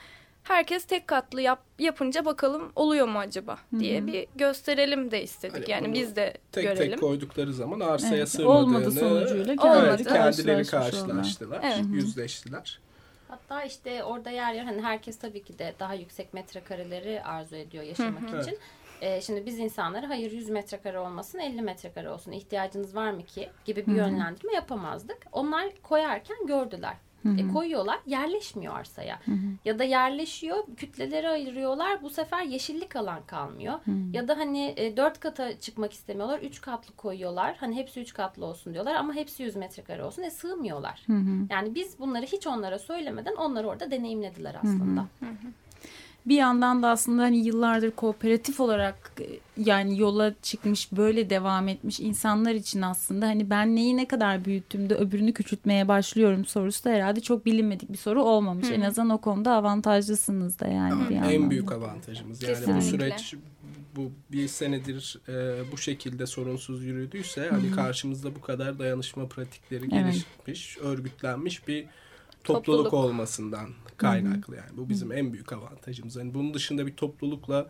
[0.42, 5.55] Herkes tek katlı yap, yapınca bakalım oluyor mu acaba diye bir gösterelim de istedik.
[5.68, 6.90] Hani yani biz de Tek görelim.
[6.90, 10.05] tek koydukları zaman arsaya Evet, sığmadığını olmadı sonucuyla Olmadı.
[10.05, 10.90] kendileri karşılaşmış oldular.
[10.90, 11.78] karşılaştılar, Evet.
[11.92, 12.81] yüzleştiler.
[13.33, 17.85] Hatta işte orada yer yer hani herkes tabii ki de daha yüksek metrekareleri arzu ediyor
[17.85, 18.40] yaşamak hı.
[18.40, 18.59] için.
[19.01, 23.51] Ee, şimdi biz insanlara hayır 100 metrekare olmasın 50 metrekare olsun ihtiyacınız var mı ki
[23.64, 25.27] gibi bir yönlendirme yapamazdık.
[25.33, 26.95] Onlar koyarken gördüler.
[27.38, 29.20] E, koyuyorlar yerleşmiyor arsaya.
[29.64, 33.74] Ya da yerleşiyor kütleleri ayırıyorlar bu sefer yeşillik alan kalmıyor.
[34.12, 37.56] Ya da hani e, 4 kata çıkmak istemiyorlar 3 katlı koyuyorlar.
[37.61, 40.22] Hani hepsi 3 katlı olsun diyorlar ama hepsi 100 metrekare olsun.
[40.22, 41.02] E sığmıyorlar.
[41.50, 45.06] Yani biz bunları hiç onlara söylemeden onlar orada deneyimlediler aslında.
[46.26, 52.00] Bir yandan da aslında hani yıllardır kooperatif olarak e, yani yola çıkmış böyle devam etmiş
[52.00, 57.20] insanlar için aslında hani ben neyi ne kadar büyüttüğümde öbürünü küçültmeye başlıyorum sorusu da herhalde
[57.20, 58.70] çok bilinmedik bir soru olmamış.
[58.70, 62.42] En azından o konuda avantajlısınız da yani bir en büyük avantajımız.
[62.42, 62.82] Yani bu Kesinlikle.
[62.82, 63.35] süreç
[63.96, 65.32] bu bir senedir e,
[65.72, 69.92] bu şekilde sorunsuz yürüdüyse hani karşımızda bu kadar dayanışma pratikleri Evet.
[69.92, 71.87] gelişmiş, örgütlenmiş bir
[72.44, 72.92] topluluk, Topluluk.
[72.94, 74.76] olmasından kaynaklı yani.
[74.76, 76.16] Bu bizim en büyük avantajımız.
[76.16, 77.68] Yani bunun dışında bir toplulukla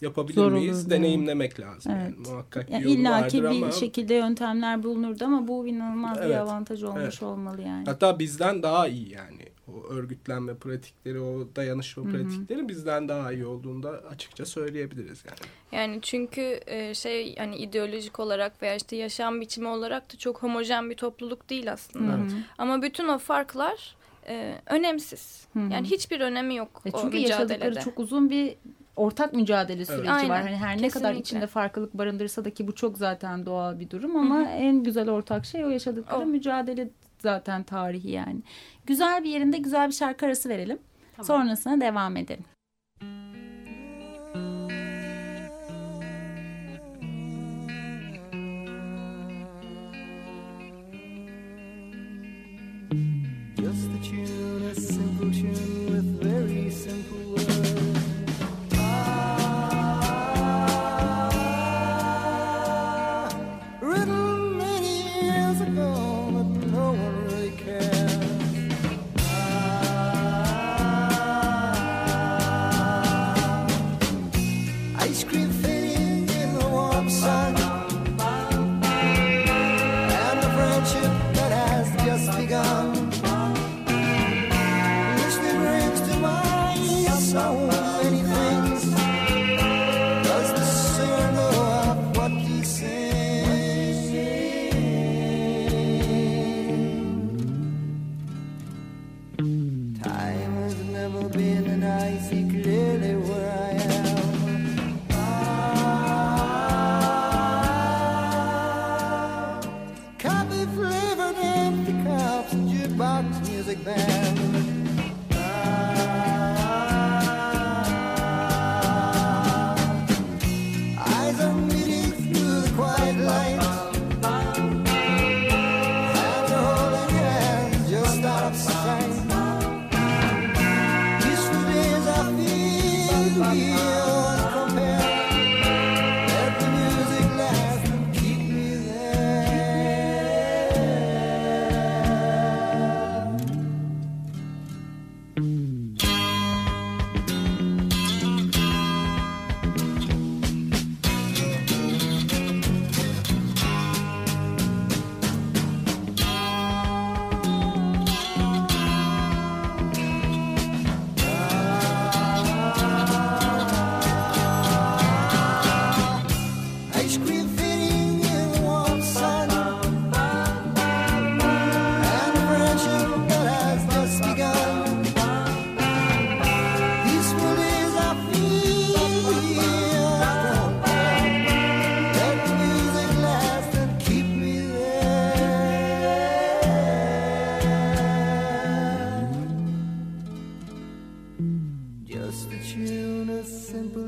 [0.00, 0.78] yapabilir Zor miyiz?
[0.78, 0.90] olurdu.
[0.90, 1.92] Deneyimlemek lazım.
[1.96, 2.12] Evet.
[2.16, 5.66] Yani muhakkak Yani bir yolu İlla vardır ki bir ama şekilde yöntemler bulunurdu ama bu
[5.66, 7.22] inanılmaz bir Evet, avantaj olmuş evet.
[7.22, 7.84] olmalı yani.
[7.86, 9.42] hatta bizden daha iyi yani.
[9.68, 15.38] O örgütlenme pratikleri, o dayanışma pratikleri bizden daha iyi olduğunu da açıkça söyleyebiliriz yani.
[15.72, 20.90] Yani çünkü e, şey hani ideolojik olarak veya işte yaşam biçimi olarak da çok homojen
[20.90, 22.18] bir topluluk değil aslında.
[22.22, 22.32] Evet.
[22.58, 23.96] Ama bütün o farklar
[24.28, 25.46] e, önemsiz.
[25.52, 25.72] Hı hı.
[25.72, 27.80] Yani hiçbir önemi yok E o çünkü yaşadıkları mücadelede.
[27.80, 28.54] çok uzun bir
[28.96, 30.42] ortak mücadele süreci Aynen, var.
[30.42, 31.20] Hani her ne kadar kesinlikle.
[31.20, 35.46] içinde farklılık barındırsa da ki bu çok zaten doğal bir durum ama en güzel ortak
[35.46, 36.26] şey o yaşadıkları O.
[36.26, 38.42] mücadele zaten tarihi yani.
[38.86, 40.78] Güzel bir yerinde güzel bir şarkı arası verelim.
[41.16, 41.26] Tamam.
[41.26, 42.44] Sonrasına devam edelim.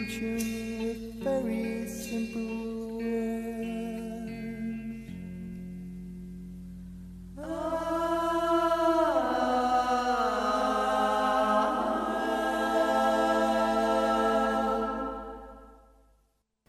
[0.07, 2.47] Future with very simple.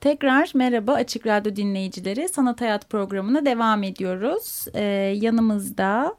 [0.02, 2.30] Tekrar merhaba Açık Radyo dinleyicileri.
[2.30, 4.66] Sanat Hayat programına devam ediyoruz.
[4.74, 4.84] Ee,
[5.16, 6.16] yanımızda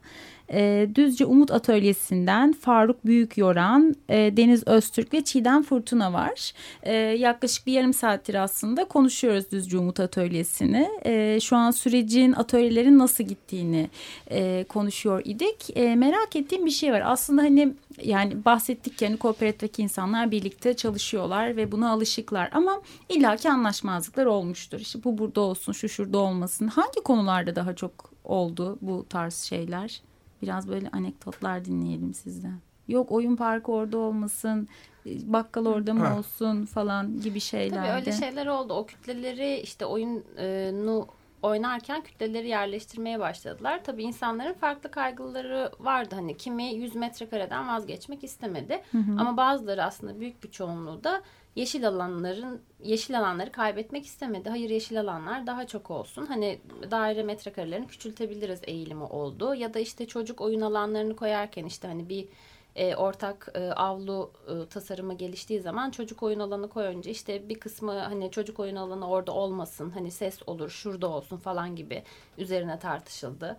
[0.53, 6.53] e, Düzce Umut Atölyesi'nden Faruk Büyükyoran, e, Deniz Öztürk ve Çiğdem Fırtına var.
[6.83, 10.89] E, yaklaşık bir yarım saattir aslında konuşuyoruz Düzce Umut Atölyesi'ni.
[11.05, 13.89] E, şu an sürecin, atölyelerin nasıl gittiğini
[14.31, 15.77] e, konuşuyor idik.
[15.77, 17.03] E, merak ettiğim bir şey var.
[17.05, 22.49] Aslında hani yani bahsettik ki hani kooperatifteki insanlar birlikte çalışıyorlar ve buna alışıklar.
[22.53, 24.79] Ama illaki anlaşmazlıklar olmuştur.
[24.79, 26.67] İşte bu burada olsun, şu şurada olmasın.
[26.67, 30.08] Hangi konularda daha çok oldu bu tarz şeyler?
[30.41, 32.59] Biraz böyle anekdotlar dinleyelim sizden.
[32.87, 34.67] Yok oyun parkı orada olmasın,
[35.05, 36.17] bakkal orada mı Ha.
[36.19, 37.75] olsun falan gibi şeylerde.
[37.75, 38.73] Tabii öyle şeyler oldu.
[38.73, 41.07] O kütleleri işte oyunu
[41.41, 43.83] oynarken kütleleri yerleştirmeye başladılar.
[43.83, 46.15] Tabii insanların farklı kaygıları vardı.
[46.15, 48.81] Hani kimi 100 metrekareden vazgeçmek istemedi.
[49.17, 51.21] Ama bazıları aslında büyük bir çoğunluğu da
[51.55, 54.49] yeşil alanların yeşil alanları kaybetmek istemedi.
[54.49, 56.25] Hayır yeşil alanlar daha çok olsun.
[56.25, 56.59] Hani
[56.91, 59.55] daire metrekarelerini küçültebiliriz eğilimi oldu.
[59.55, 62.27] Ya da işte çocuk oyun alanlarını koyarken işte hani bir
[62.75, 67.91] e, ortak e, avlu e, tasarımı geliştiği zaman çocuk oyun alanı koyunca işte bir kısmı
[67.99, 72.03] hani çocuk oyun alanı orada olmasın hani ses olur şurada olsun falan gibi
[72.37, 73.57] üzerine tartışıldı.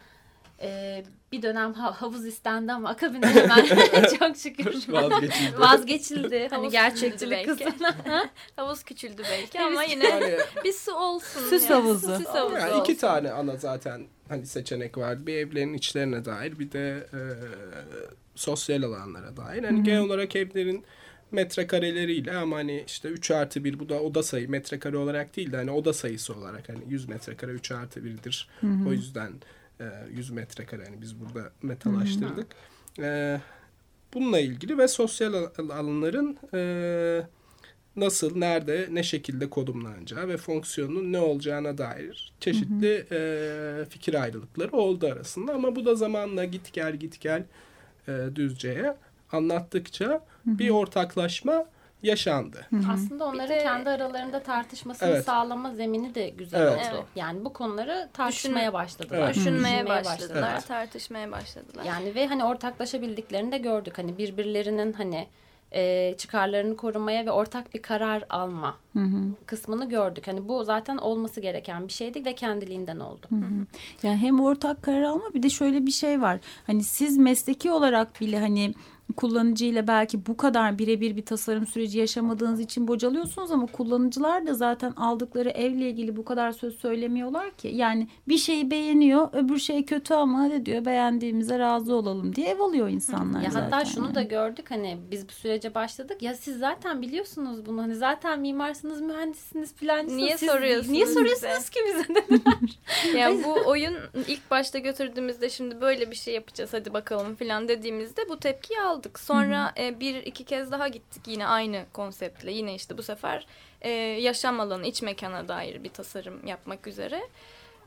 [0.63, 3.65] E, bir dönem ha- havuz istendi ama akabinde hemen
[4.19, 5.61] çok şükür Vazgeçildi.
[5.61, 6.39] vazgeçildi.
[6.39, 8.31] Hani Havuz gerçekçilik kısmına.
[8.57, 11.41] Havuz küçüldü belki ama yine Yani, bir su olsun.
[11.51, 11.75] Süs yani.
[11.75, 12.17] havuzu.
[12.17, 12.81] Süs havuzu yani olsun.
[12.85, 15.27] iki tane ana zaten hani seçenek vardı.
[15.27, 17.21] Bir evlerin içlerine dair bir de e,
[18.35, 19.65] sosyal alanlara dair.
[19.65, 20.85] Hani genel olarak evlerin
[21.33, 25.57] metrekareleriyle ama hani işte 3 artı 1 bu da oda sayı metrekare olarak değil de
[25.57, 28.49] hani oda sayısı olarak hani 100 metrekare 3 artı 1'dir.
[28.89, 29.33] O yüzden
[30.11, 32.47] 100 metrekare hani biz burada metalaştırdık.
[32.99, 33.41] E,
[34.15, 37.23] bununla ilgili ve sosyal al- alanların e,
[37.97, 45.07] nasıl, nerede, ne şekilde konumlanacağı ve fonksiyonun ne olacağına dair çeşitli e, fikir ayrılıkları oldu
[45.07, 45.55] arasında.
[45.55, 47.45] Ama bu da zamanla git gel git gel
[48.09, 48.97] e, Düzce'ye
[49.33, 51.67] anlattıkça bir ortaklaşma
[52.03, 52.67] yaşandı.
[52.93, 55.25] Aslında onların de- kendi aralarında tartışmasını Evet.
[55.25, 56.73] sağlama zemini de güzel Evet.
[56.73, 56.89] oldu.
[56.95, 57.05] Evet.
[57.17, 59.19] Yani bu konuları tartışmaya başladılar.
[59.19, 59.35] Evet.
[59.35, 60.67] Düşünmeye Düşünmeye başladılar, Evet.
[60.69, 61.85] tartışmaya başladılar.
[61.85, 63.99] Yani ve hani ortaklaşabildiklerini de gördük.
[63.99, 65.27] Hani birbirlerinin hani
[65.73, 68.77] e, çıkarlarını korumaya ve ortak bir karar alma
[69.47, 70.27] kısmını gördük.
[70.27, 73.27] Hani bu zaten olması gereken bir şeydi ve kendiliğinden oldu.
[74.03, 76.39] Yani hem ortak karar alma bir de şöyle bir şey var.
[76.67, 78.75] Hani siz mesleki olarak bile hani
[79.13, 84.93] kullanıcıyla belki bu kadar birebir bir tasarım süreci yaşamadığınız için bocalıyorsunuz ama kullanıcılar da zaten
[84.93, 87.69] aldıkları evle ilgili bu kadar söz söylemiyorlar ki.
[87.69, 92.61] Yani bir şeyi beğeniyor öbür şey kötü ama hadi diyor beğendiğimize razı olalım diye ev
[92.61, 93.71] alıyor insanlar Ya zaten.
[93.71, 94.15] hatta şunu yani.
[94.15, 96.23] da gördük hani biz bu sürece başladık.
[96.23, 97.83] Ya siz zaten biliyorsunuz bunu.
[97.83, 100.23] Hani zaten mimarsınız, mühendissiniz, plancısınız.
[100.23, 102.55] Niye Siz- soruyorsunuz Niye soruyorsunuz ki bize dediler.
[103.17, 103.95] Yani bu oyun
[104.29, 109.19] ilk başta götürdüğümüzde şimdi böyle bir şey yapacağız hadi bakalım falan dediğimizde bu tepkiyi aldık.
[109.19, 112.53] Sonra e, bir iki kez daha gittik yine aynı konseptle.
[112.53, 113.47] Yine işte bu sefer
[113.81, 117.21] e, yaşam alanı, iç mekana dair bir tasarım yapmak üzere.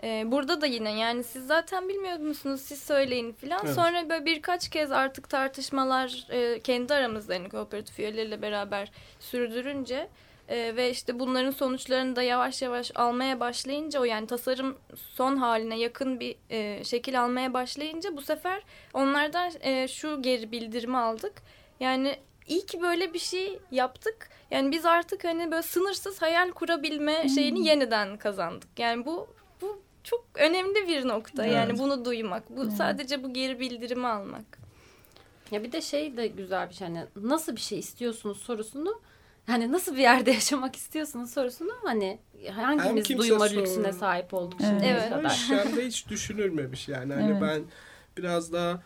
[0.03, 3.61] E, burada da yine yani siz zaten bilmiyor musunuz siz söyleyin falan.
[3.65, 3.75] Evet.
[3.75, 10.09] Sonra böyle birkaç kez artık tartışmalar e, kendi aramızda yani kooperatif üyeleriyle beraber sürdürünce
[10.49, 15.79] e, ve işte bunların sonuçlarını da yavaş yavaş almaya başlayınca o yani tasarım son haline
[15.79, 21.33] yakın bir e, şekil almaya başlayınca bu sefer onlardan e, şu geri bildirimi aldık.
[21.79, 22.15] Yani
[22.47, 24.29] iyi ki böyle bir şey yaptık.
[24.51, 28.79] Yani biz artık hani böyle sınırsız hayal kurabilme şeyini yeniden kazandık.
[28.79, 29.27] Yani bu
[29.61, 31.45] bu çok önemli bir nokta.
[31.45, 31.79] Yani Evet.
[31.79, 32.49] bunu duymak.
[32.49, 34.63] Bu sadece bu geri bildirimi almak.
[35.51, 39.01] Ya bir de şey de güzel bir şey hani nasıl bir şey istiyorsunuz sorusunu
[39.47, 42.19] hani nasıl bir yerde yaşamak istiyorsunuz sorusunu hani
[42.55, 44.71] hangimiz kimse duyma lüksüne sahip olduk Evet.
[44.71, 45.09] şimdiye Evet.
[45.09, 45.45] kadar.
[45.49, 47.13] Hem de hiç düşünülmemiş yani.
[47.13, 47.41] Hani Evet.
[47.41, 47.61] ben
[48.17, 48.81] biraz daha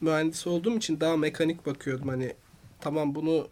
[0.00, 2.08] mühendis olduğum için daha mekanik bakıyordum.
[2.08, 2.32] Hani
[2.80, 3.48] tamam bunu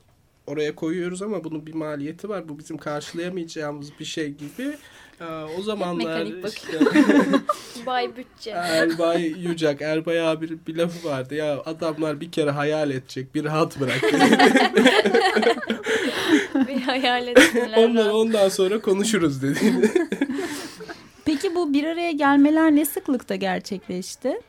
[0.46, 2.48] oraya koyuyoruz ama bunun bir maliyeti var.
[2.48, 4.76] Bu bizim karşılayamayacağımız bir şey gibi.
[5.20, 5.24] Ee,
[5.58, 6.78] o zamanlar mekanik işte,
[7.86, 8.50] Bay bütçe.
[8.50, 11.34] Erbay Yücek, Erbay abi bir lafı vardı.
[11.34, 14.00] Ya adamlar bir kere hayal edecek, bir rahat bırak.
[16.68, 17.76] bir hayal etsinler.
[17.88, 19.90] Onlar ondan sonra konuşuruz dedi.
[21.24, 24.40] Peki bu bir araya gelmeler ne sıklıkta gerçekleşti?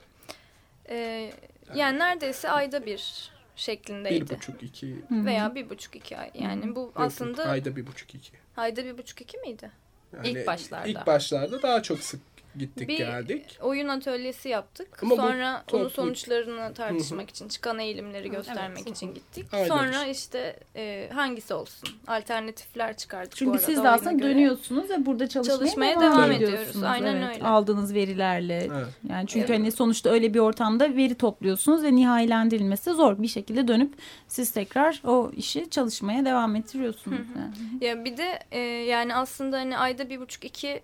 [0.89, 1.32] Ee,
[1.76, 4.30] yani neredeyse ayda bir şeklindeydi.
[4.30, 4.95] Bir buçuk iki.
[5.12, 6.32] Veya bir buçuk iki ay.
[6.39, 8.32] Yani bu yok, aslında ayda bir buçuk iki.
[8.57, 9.72] ayda bir buçuk iki miydi?
[10.16, 10.88] Yani İlk başlarda.
[10.88, 13.58] İlk başlarda daha çok sık gittik bir geldik.
[13.62, 15.04] oyun atölyesi yaptık.
[15.04, 18.97] Ama bu Sonra onun toplu- sonuçlarını tartışmak için, çıkan eğilimleri göstermek Evet.
[18.97, 19.45] için gittik.
[19.54, 20.60] Aynen Sonra işte.
[20.76, 21.89] e, hangisi olsun?
[22.08, 24.30] Alternatifler çıkardık bu Çünkü arada siz de aslında göre.
[24.30, 26.70] dönüyorsunuz ve burada çalışmaya, Çalışmaya devam, devam ediyorsunuz.
[26.70, 26.84] ediyoruz.
[26.84, 27.47] Aynen Evet, öyle.
[27.47, 28.58] Aldığınız verilerle.
[28.74, 28.88] Evet.
[29.10, 29.60] Yani çünkü Evet.
[29.60, 33.22] hani sonuçta öyle bir ortamda veri topluyorsunuz ve nihayilendirilmesi zor.
[33.22, 33.93] Bir şekilde dönüp
[34.28, 37.18] siz tekrar o işi çalışmaya devam ettiriyorsunuz.
[37.38, 37.86] Yani.
[37.86, 40.82] Ya bir de e, yani aslında hani ayda bir buçuk iki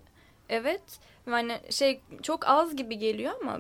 [0.50, 0.82] evet
[1.28, 3.60] yani şey çok az gibi geliyor ama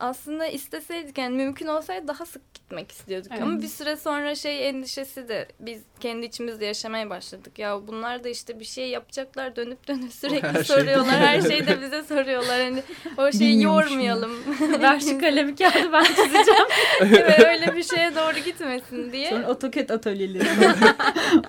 [0.00, 3.30] aslında isteseydik yani mümkün olsaydı daha sık gitmek istiyorduk.
[3.32, 3.42] Evet.
[3.42, 7.58] Ama bir süre sonra şey endişesi de biz kendi içimizde yaşamaya başladık.
[7.58, 11.20] Ya bunlar da işte bir şey yapacaklar dönüp dönüp sürekli Her şey- soruyorlar.
[11.20, 12.60] Her şeyi de bize soruyorlar.
[12.60, 12.82] Hani
[13.18, 14.32] o şeyi yormayalım.
[14.82, 16.66] Ver şu kalemi kağıdı ben çizeceğim.
[17.00, 19.30] Ve öyle bir şeye doğru gitmesin diye.
[19.30, 20.46] Sonra AutoCAD atölyeleri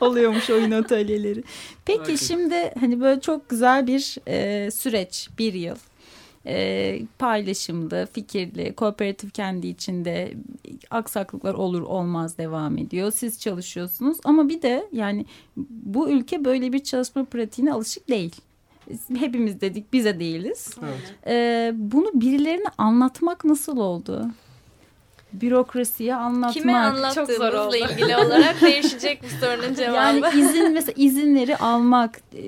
[0.01, 1.43] oluyormuş oyun atölyeleri.
[1.85, 2.15] Peki Aynen.
[2.15, 5.75] şimdi hani böyle çok güzel bir e, süreç bir yıl.
[6.45, 10.33] E, paylaşımlı, fikirli, kooperatif kendi içinde
[10.91, 13.11] aksaklıklar olur olmaz devam ediyor.
[13.11, 15.25] Siz çalışıyorsunuz ama bir de yani
[15.69, 18.35] bu ülke böyle bir çalışma pratiğine alışık değil.
[19.19, 20.77] Hepimiz dedik bize değiliz.
[20.83, 21.15] Evet.
[21.27, 24.27] E, bunu birilerine anlatmak nasıl oldu?
[25.33, 26.53] Bürokrasiye anlatmak.
[26.53, 27.75] Kime Çok zor anlattığımızla oldu.
[27.75, 29.95] ilgili olarak değişecek bu sorunun cevabı.
[29.95, 32.43] Yani izin mesela izinleri almak e,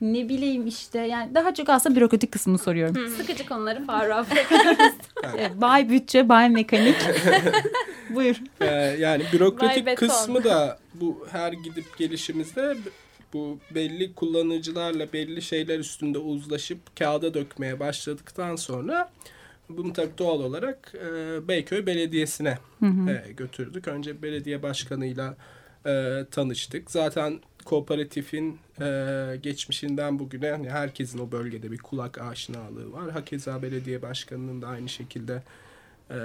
[0.00, 3.08] ne bileyim işte yani daha çok aslında bürokratik kısmını soruyorum.
[3.08, 4.94] Sıkıcı konuları Faruk'a bırakıyoruz.
[5.34, 6.96] Evet, bay bütçe, bay mekanik.
[8.10, 8.36] Buyur.
[8.60, 8.66] Ee,
[9.00, 12.76] yani bürokratik kısmı da bu her gidip gelişimizde
[13.32, 19.10] bu belli kullanıcılarla belli şeyler üstünde uzlaşıp kağıda dökmeye başladıktan sonra
[19.68, 23.88] bunu tabii doğal olarak e, Beyköy Belediyesi'ne e, götürdük.
[23.88, 25.36] Önce belediye başkanıyla
[25.86, 26.90] e, tanıştık.
[26.90, 28.86] Zaten kooperatifin e,
[29.42, 33.10] geçmişinden bugüne hani herkesin o bölgede bir kulak aşinalığı var.
[33.10, 35.42] Hakeza belediye başkanının da aynı şekilde
[36.10, 36.18] e,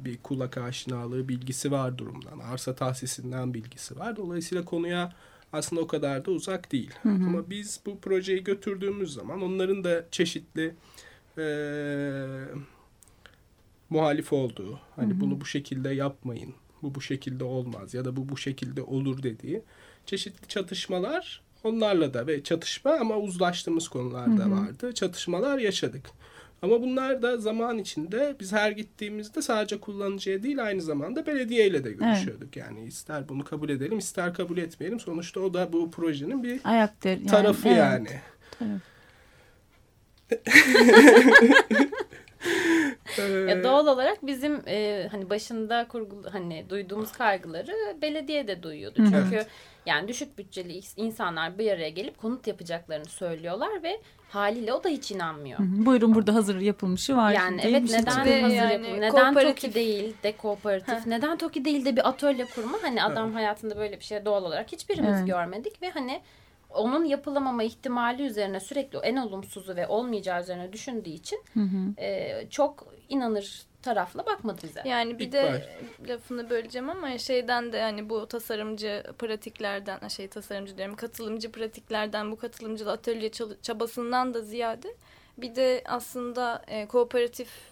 [0.00, 2.38] bir kulak aşinalığı bilgisi var durumdan.
[2.38, 4.16] Arsa tahsisinden bilgisi var.
[4.16, 5.12] Dolayısıyla konuya
[5.52, 6.90] aslında o kadar da uzak değil.
[7.26, 10.74] Ama biz bu projeyi götürdüğümüz zaman onların da çeşitli
[11.38, 11.44] e,
[13.90, 18.36] muhalif olduğu, hani bunu bu şekilde yapmayın, bu bu şekilde olmaz ya da bu bu
[18.36, 19.62] şekilde olur dediği
[20.06, 24.94] çeşitli çatışmalar onlarla da ve çatışma ama uzlaştığımız konularda vardı.
[24.94, 26.10] Çatışmalar yaşadık.
[26.62, 31.92] Ama bunlar da zaman içinde biz her gittiğimizde sadece kullanıcıya değil aynı zamanda belediyeyle de
[31.92, 32.56] görüşüyorduk.
[32.56, 35.00] Yani ister bunu kabul edelim ister kabul etmeyelim.
[35.00, 37.78] Sonuçta o da bu projenin bir Ayakta yani, tarafı evet.
[37.78, 38.08] yani.
[38.58, 38.80] taraf.
[43.48, 48.96] Ya doğal olarak bizim e, hani başında kurgulu hani duyduğumuz kaygıları belediye de duyuyordu.
[48.96, 49.44] Çünkü
[49.86, 54.00] yani düşük bütçeli insanlar bir araya gelip konut yapacaklarını söylüyorlar ve
[54.30, 55.58] haliyle o da hiç inanmıyor.
[55.58, 55.86] Hı hı.
[55.86, 57.32] Buyurun burada hazır yapılmışı var.
[57.32, 61.84] Yani diye evet neden hazır yani yapımı, neden TOKİ değil de kooperatif, neden TOKİ değil
[61.84, 62.78] de bir atölye kurma.
[62.82, 65.26] Hani adam hayatında böyle bir şey doğal olarak hiçbirimiz Evet.
[65.26, 66.20] görmedik ve hani
[66.74, 71.40] onun yapılamama ihtimali üzerine sürekli en olumsuzu ve olmayacağı üzerine düşündüğü için
[71.98, 74.82] e, çok inanır tarafla bakmadı bize.
[74.84, 75.68] Yani bir İlk de
[76.08, 82.36] lafını böleceğim ama şeyden de hani bu tasarımcı pratiklerden şey tasarımcı diyorum katılımcı pratiklerden bu
[82.36, 83.30] katılımcı atölye
[83.62, 84.88] çabasından da ziyade
[85.38, 87.71] bir de aslında e, kooperatif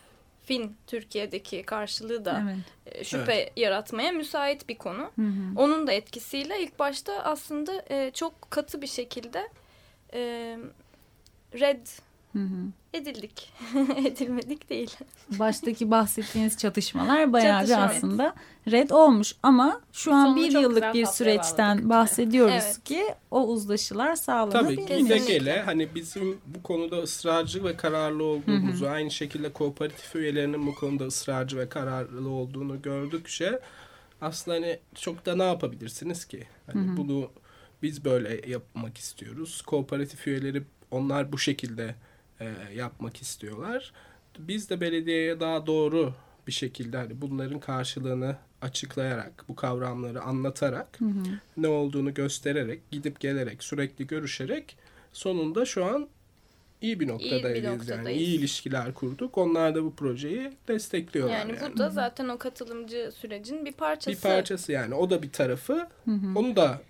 [0.50, 2.96] fin Türkiye'deki karşılığı da Evet.
[2.96, 5.10] e, şüphe yaratmaya müsait bir konu.
[5.56, 9.48] Onun da etkisiyle ilk başta aslında e, çok katı bir şekilde
[12.34, 12.38] e,
[12.94, 13.52] red edildik.
[13.96, 14.90] Edilmedik değil.
[15.38, 17.84] Baştaki bahsettiğiniz çatışmalar bayağı bir Çatışma.
[17.96, 18.34] aslında
[18.70, 21.90] red olmuş ama şu an Sonunu bir yıllık bir süreçten bağladık.
[21.90, 22.84] bahsediyoruz Evet.
[22.84, 24.86] ki o uzlaşılar Tabii sağlanabilmiş.
[24.86, 30.66] ki de gele hani bizim bu konuda ısrarcı ve kararlı olduğumuzu aynı şekilde kooperatif üyelerinin
[30.66, 33.60] bu konuda ısrarcı ve kararlı olduğunu gördükçe
[34.20, 36.46] aslında hani çok da ne yapabilirsiniz ki?
[36.72, 37.30] Hani bunu
[37.82, 39.62] biz böyle yapmak istiyoruz.
[39.62, 41.94] Kooperatif üyeleri onlar bu şekilde
[42.40, 43.92] e, yapmak istiyorlar.
[44.38, 46.14] Biz de belediyeye daha doğru
[46.46, 50.98] bir şekilde hani bunların karşılığını açıklayarak, bu kavramları anlatarak,
[51.56, 54.76] ne olduğunu göstererek, gidip gelerek, sürekli görüşerek
[55.12, 56.08] sonunda şu an
[56.80, 57.64] iyi bir noktadayız.
[57.64, 58.20] Yani noktadayız.
[58.20, 59.38] iyi ilişkiler kurduk.
[59.38, 61.38] Onlar da bu projeyi destekliyorlar.
[61.38, 64.16] Yani, Yani, bu da zaten o katılımcı sürecin bir parçası.
[64.16, 64.94] bir parçası yani.
[64.94, 65.88] O da bir tarafı.
[66.08, 66.80] Onu da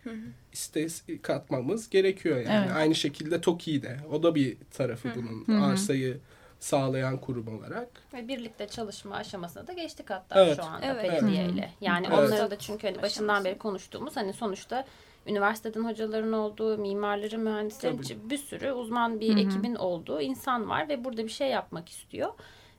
[0.53, 0.87] iste
[1.23, 2.65] katmamız gerekiyor yani.
[2.67, 2.77] Evet.
[2.77, 3.97] Aynı şekilde TOKİ'yi de.
[4.13, 5.61] O da bir tarafı bunun.
[5.61, 6.19] Arsayı
[6.61, 7.89] sağlayan kurum olarak.
[8.15, 10.57] Ve birlikte çalışma aşamasına da geçtik hatta Evet.
[10.57, 11.05] şu anda Evet.
[11.23, 11.73] belediyeyle.
[11.81, 12.19] Yani Evet.
[12.19, 14.85] onların da çünkü hani başından beri konuştuğumuz hani sonuçta
[15.27, 18.31] üniversiteden hocaların olduğu, mimarların, mühendislerin Tabii.
[18.31, 22.33] bir sürü uzman bir ekibin olduğu insan var ve burada bir şey yapmak istiyor.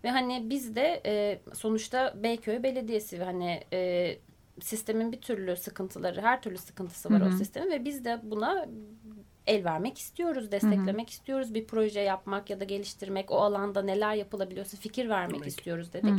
[0.03, 4.17] Ve hani biz de e, sonuçta Beyköy Belediyesi ve hani e,
[4.64, 8.66] sistemin bir türlü sıkıntıları, her türlü sıkıntısı var o sistemin ve biz de buna
[9.47, 11.53] el vermek istiyoruz, desteklemek istiyoruz.
[11.53, 15.47] Bir proje yapmak ya da geliştirmek, o alanda neler yapılabiliyorsa fikir vermek Demek.
[15.47, 16.14] istiyoruz dedik.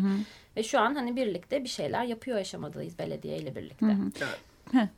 [0.57, 3.87] Ve şu an hani birlikte bir şeyler yapıyor aşamadayız belediye ile birlikte.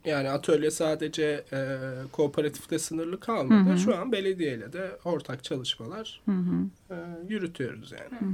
[0.04, 1.78] Yani atölye sadece e,
[2.12, 3.78] kooperatifte sınırlı kalmadı.
[3.78, 6.22] Şu an belediyeyle de ortak çalışmalar
[6.90, 6.94] e,
[7.28, 8.32] yürütüyoruz yani.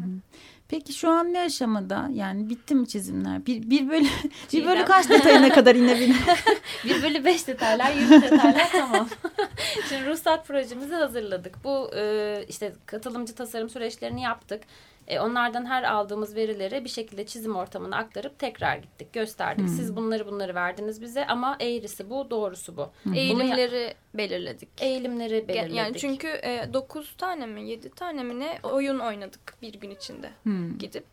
[0.70, 2.08] Peki şu an ne aşamada?
[2.12, 3.46] Yani bitti mi çizimler?
[3.46, 4.06] Bir, bir bölü,
[4.52, 6.16] bir bölü kaç detayına kadar inebilir?
[6.84, 9.08] Bir bölü beş detaylar, yirmi detaylar tamam.
[9.88, 11.64] Şimdi ruhsat projemizi hazırladık.
[11.64, 14.62] Bu e, işte katılımcı tasarım süreçlerini yaptık.
[15.10, 19.68] E, onlardan her aldığımız verileri bir şekilde çizim ortamına aktarıp tekrar gittik, gösterdik.
[19.68, 22.88] Siz bunları bunları verdiniz bize ama eğrisi bu, doğrusu bu.
[23.04, 24.68] Bunu ya- Eğilimleri belirledik.
[24.80, 25.76] eğilimleri belirledik.
[25.76, 26.28] Yani çünkü
[26.72, 30.30] 9 tane mi 7 tane mi ne oyun oynadık bir gün içinde
[30.78, 31.04] gidip.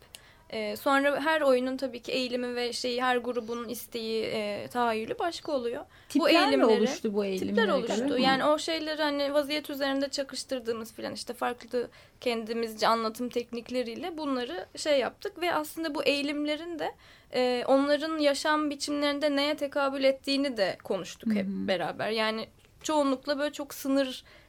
[0.50, 5.52] E, sonra her oyunun tabii ki eğilimi ve şeyi her grubun isteği, e, tahayyülü başka
[5.52, 5.84] oluyor.
[6.08, 8.08] Tipler mi eğilimleri- oluştu bu eğilimlere Tipler oluştu.
[8.08, 8.22] göre?
[8.22, 11.88] Yani o şeyleri hani vaziyet üzerinde çakıştırdığımız filan işte farklı
[12.20, 16.94] kendimizce anlatım teknikleriyle bunları şey yaptık ve aslında bu eğilimlerin de
[17.34, 22.10] e, onların yaşam biçimlerinde neye tekabül ettiğini de konuştuk hep beraber.
[22.10, 22.46] Yani
[22.82, 23.74] çoğunlukla böyle çok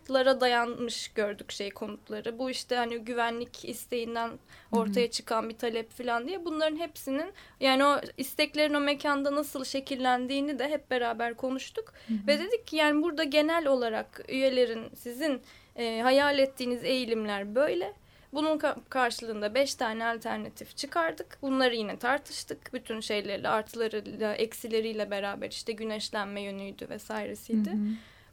[0.10, 2.40] sınırlara dayanmış gördük şey konutları.
[2.40, 4.32] Bu işte hani güvenlik isteğinden
[4.72, 10.60] ortaya çıkan bir talep falan diye bunların hepsinin yani o isteklerin o mekanda nasıl şekillendiğini
[10.60, 11.94] de hep beraber konuştuk.
[12.28, 15.42] Ve dedik ki yani burada genel olarak üyelerin sizin
[15.76, 17.94] e, hayal ettiğiniz eğilimler böyle.
[18.34, 21.38] Bunun ka- karşılığında beş tane alternatif çıkardık.
[21.42, 22.74] Bunları yine tartıştık.
[22.74, 27.70] Bütün şeylerle, artılarıyla, eksileriyle beraber işte güneşlenme yönüydü vesairesiydi.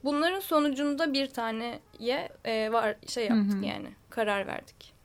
[0.07, 4.96] Bunların sonucunda bir taneye e, var şey yaptık yani karar verdik.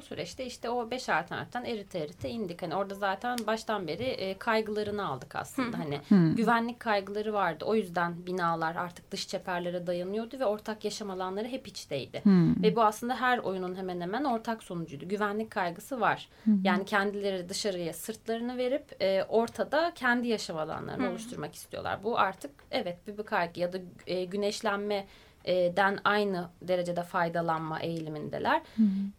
[0.00, 2.62] Bu süreçte işte o beş alternatiften erite erite indik.
[2.62, 5.78] Hani orada zaten baştan beri e, kaygılarını aldık aslında.
[5.78, 6.00] Hani
[6.36, 7.64] güvenlik kaygıları vardı.
[7.64, 12.22] O yüzden binalar artık dış çeperlere dayanıyordu ve ortak yaşam alanları hep içteydi.
[12.62, 15.08] Ve bu aslında her oyunun hemen hemen ortak sonucuydu.
[15.08, 16.28] Güvenlik kaygısı var.
[16.64, 22.04] Yani kendileri dışarıya sırtlarını verip e, ortada kendi yaşam alanlarını oluşturmak istiyorlar.
[22.04, 25.06] Bu artık evet bir, bir kaygı ya da e, güneşlenme
[25.46, 28.62] den aynı derecede faydalanma eğilimindeler.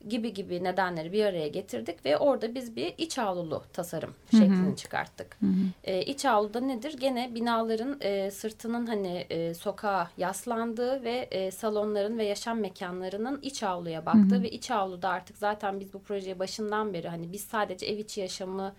[0.10, 5.38] Gibi gibi nedenleri bir araya getirdik ve orada biz bir iç avlulu tasarım şeklini çıkarttık.
[5.84, 6.98] E, iç avluda nedir?
[7.00, 13.64] Gene binaların e, sırtının hani e, sokağa yaslandığı ve e, salonların ve yaşam mekanlarının iç
[13.64, 17.86] avluya baktığı ve iç avluda artık zaten biz bu projeye başından beri hani biz sadece
[17.86, 18.74] ev içi yaşamı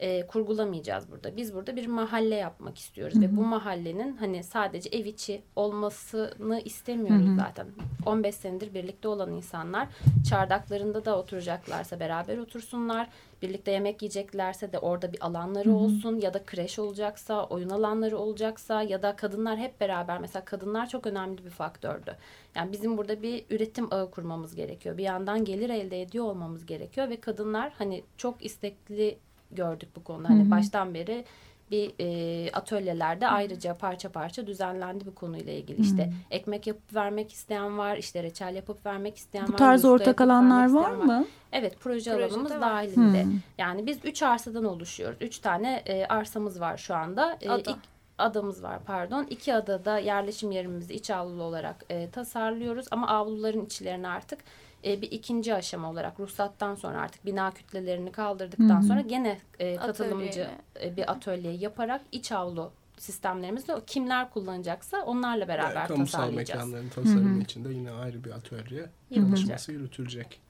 [0.00, 1.36] e, kurgulamayacağız burada.
[1.36, 7.36] Biz burada bir mahalle yapmak istiyoruz ve bu mahallenin hani sadece ev içi olmasını istemiyoruz
[7.36, 7.66] zaten.
[8.06, 9.88] 15 senedir birlikte olan insanlar
[10.28, 13.08] çardaklarında da oturacaklarsa beraber otursunlar.
[13.42, 18.82] Birlikte yemek yiyeceklerse de orada bir alanları olsun ya da kreş olacaksa, oyun alanları olacaksa
[18.82, 22.16] ya da kadınlar hep beraber mesela kadınlar çok önemli bir faktördü.
[22.54, 24.98] Yani bizim burada bir üretim ağı kurmamız gerekiyor.
[24.98, 29.18] Bir yandan gelir elde ediyor olmamız gerekiyor ve kadınlar hani çok istekli
[29.52, 30.28] gördük bu konuda.
[30.28, 31.24] Hani baştan beri
[31.70, 35.80] bir e, atölyelerde ayrıca parça parça düzenlendi bu konuyla ilgili.
[35.82, 39.58] İşte ekmek yapıp vermek isteyen var, işte reçel yapıp vermek isteyen Bu var.
[39.58, 41.26] tarz yufka ortak alanlar var mı?
[41.52, 42.60] Evet proje Projede alanımız var.
[42.60, 43.24] dahilinde.
[43.24, 43.32] Hmm.
[43.58, 45.16] Yani biz üç arsadan oluşuyoruz.
[45.20, 47.38] Üç tane e, arsamız var şu anda.
[47.42, 47.70] E, Ada.
[47.70, 47.78] ilk-
[48.18, 49.26] adamız var pardon.
[49.30, 52.86] İki adada yerleşim yerimizi iç avlulu olarak e, tasarlıyoruz.
[52.90, 54.38] Ama avluların içlerini artık
[54.86, 60.48] e, bir ikinci aşama olarak ruhsattan sonra artık bina kütlelerini kaldırdıktan sonra gene e, katılımcı
[60.82, 66.64] e, bir atölye yaparak iç avlu sistemlerimizle o kimler kullanacaksa onlarla beraber Yani kamusal tasarlayacağız.
[66.64, 70.40] mekanların tasarımı için de yine ayrı bir atölye çalışması yürütülecek.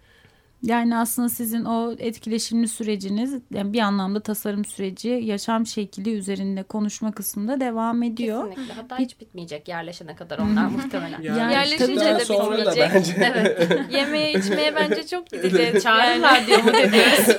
[0.62, 7.12] Yani aslında sizin o etkileşimli süreciniz yani bir anlamda tasarım süreci yaşam şekli üzerinde konuşma
[7.12, 8.48] kısmında devam ediyor.
[8.50, 8.74] Kesinlikle.
[8.74, 11.22] Hatta hiç bitmeyecek yerleşene kadar onlar muhtemelen.
[11.22, 12.94] Yani Yerleşince de sonra da bitmeyecek.
[12.94, 13.80] bence Evet.
[13.90, 15.82] Yemeye içmeye bence çok gideceğiz.
[15.82, 16.22] Çağrı yani.
[16.22, 17.36] radyo mu diyoruz?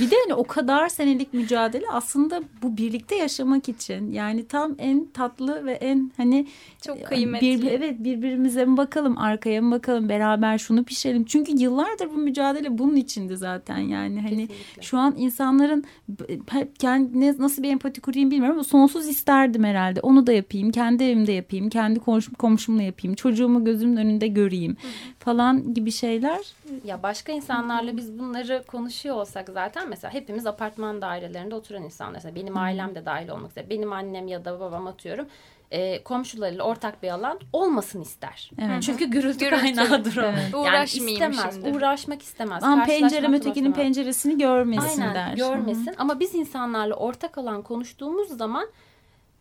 [0.00, 4.12] Bir de hani o kadar senelik mücadele aslında bu birlikte yaşamak için.
[4.12, 6.46] Yani tam en tatlı ve en hani
[6.86, 7.62] Çok e, kıymetli.
[7.62, 11.24] bir- evet birbirimize mi bakalım, arkaya mı bakalım, beraber şunu pişirelim.
[11.24, 13.78] Çünkü yıllardır bu mücadele bunun içindi zaten.
[13.78, 14.82] Yani hani Kesinlikle.
[14.82, 20.00] şu an insanların b- kendine nasıl bir empati kurayım bilmiyorum ama sonsuz isterdim herhalde.
[20.00, 24.76] Onu da yapayım, kendi evimde yapayım, kendi komşum, komşumla yapayım, çocuğumu gözümün önünde göreyim
[25.20, 26.40] falan gibi şeyler.
[26.84, 32.12] Ya başka insanlarla biz bunları konuşuyor olsak zaten mesela hepimiz apartman dairelerinde oturan insanlar.
[32.12, 33.70] Mesela benim ailem de dahil olmak üzere.
[33.70, 35.26] Benim annem ya da babam atıyorum.
[35.70, 38.50] E, komşularıyla ortak bir alan olmasın ister.
[38.62, 38.82] Evet.
[38.82, 39.60] Çünkü gürültü, Gürültü.
[39.60, 40.22] kaynağıdır o.
[40.22, 40.66] Evet.
[40.66, 41.76] Yani istemez, şimdi.
[41.76, 42.62] uğraşmak istemez.
[42.62, 45.36] Ama pencerem ötekinin penceresini görmesin Aynen der.
[45.36, 48.68] görmesin ama biz insanlarla ortak alan konuştuğumuz zaman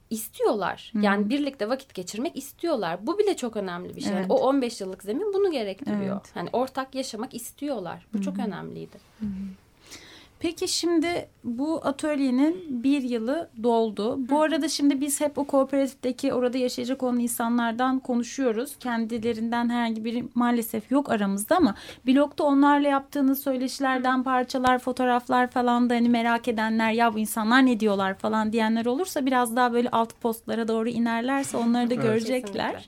[0.09, 0.91] istiyorlar.
[1.01, 3.07] Yani birlikte vakit geçirmek istiyorlar.
[3.07, 4.13] Bu bile çok önemli bir şey.
[4.13, 4.25] Evet.
[4.29, 6.15] O 15 yıllık zemin bunu gerektiriyor.
[6.15, 6.31] Evet.
[6.33, 8.05] Hani ortak yaşamak istiyorlar.
[8.13, 8.97] Bu çok önemliydi.
[10.39, 14.29] Peki şimdi bu atölyenin bir yılı doldu.
[14.29, 18.75] Bu arada şimdi biz hep o kooperatifteki orada yaşayacak olan insanlardan konuşuyoruz.
[18.79, 21.75] Kendilerinden herhangi biri maalesef yok aramızda ama
[22.07, 27.79] blogda onlarla yaptığınız söyleşilerden parçalar, fotoğraflar falan da hani merak edenler ya bu insanlar ne
[27.79, 32.03] diyorlar falan diyenler olursa biraz daha böyle alt postlara doğru inerlerse onları da Evet.
[32.03, 32.87] görecekler.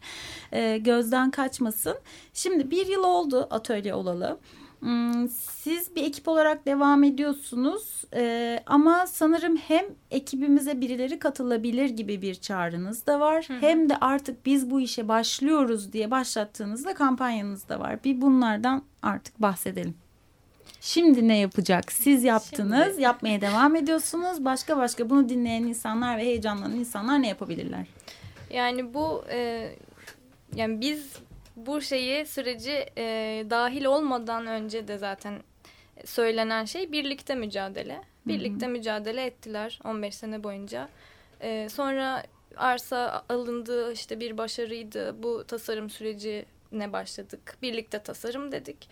[0.53, 1.95] Ee, gözden kaçmasın.
[2.33, 4.37] Şimdi bir yıl oldu atölye olalı.
[4.81, 12.21] Hmm, Siz bir ekip olarak devam ediyorsunuz Ee, ama sanırım hem ekibimize birileri katılabilir gibi
[12.21, 13.47] bir çağrınız da var.
[13.59, 18.03] Hem de artık biz bu işe başlıyoruz diye başlattığınızda kampanyanız da var.
[18.03, 19.93] Bir bunlardan artık bahsedelim.
[20.81, 21.91] Şimdi ne yapacak?
[21.91, 24.45] Siz yaptınız, Şimdi- yapmaya devam ediyorsunuz.
[24.45, 27.85] Başka başka bunu dinleyen insanlar ve heyecanlanan insanlar ne yapabilirler?
[28.49, 29.69] Yani bu e,
[30.55, 31.05] yani biz
[31.65, 35.33] bu şeyi süreci e, dahil olmadan önce de zaten
[36.05, 38.01] söylenen şey birlikte mücadele.
[38.27, 40.89] Birlikte mücadele ettiler 15 sene boyunca.
[41.41, 42.23] E, sonra
[42.57, 45.23] arsa alındı işte bir başarıydı.
[45.23, 47.57] Bu tasarım sürecine başladık.
[47.61, 48.89] Birlikte tasarım dedik.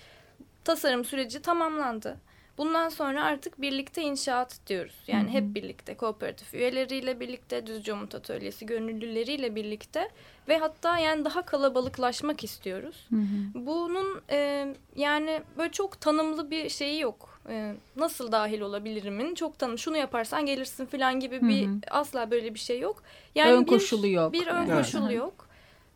[0.64, 2.18] Tasarım süreci tamamlandı.
[2.60, 4.95] Bundan sonra artık birlikte inşaat diyoruz.
[5.07, 10.10] Yani hep birlikte kooperatif üyeleriyle birlikte, Düzce Umut Atölyesi gönüllüleriyle birlikte
[10.47, 13.07] ve hatta yani daha kalabalıklaşmak istiyoruz.
[13.53, 17.39] Bunun e, yani böyle çok tanımlı bir şeyi yok.
[17.49, 19.78] E, nasıl dahil olabilirimin çok tanım.
[19.78, 21.76] Şunu yaparsan gelirsin falan gibi bir Hı hı.
[21.89, 23.03] asla böyle bir şey yok.
[23.36, 24.34] Yani ön bir- koşulu yok.
[24.34, 24.78] Bir ön Evet.
[24.78, 25.47] koşul yok.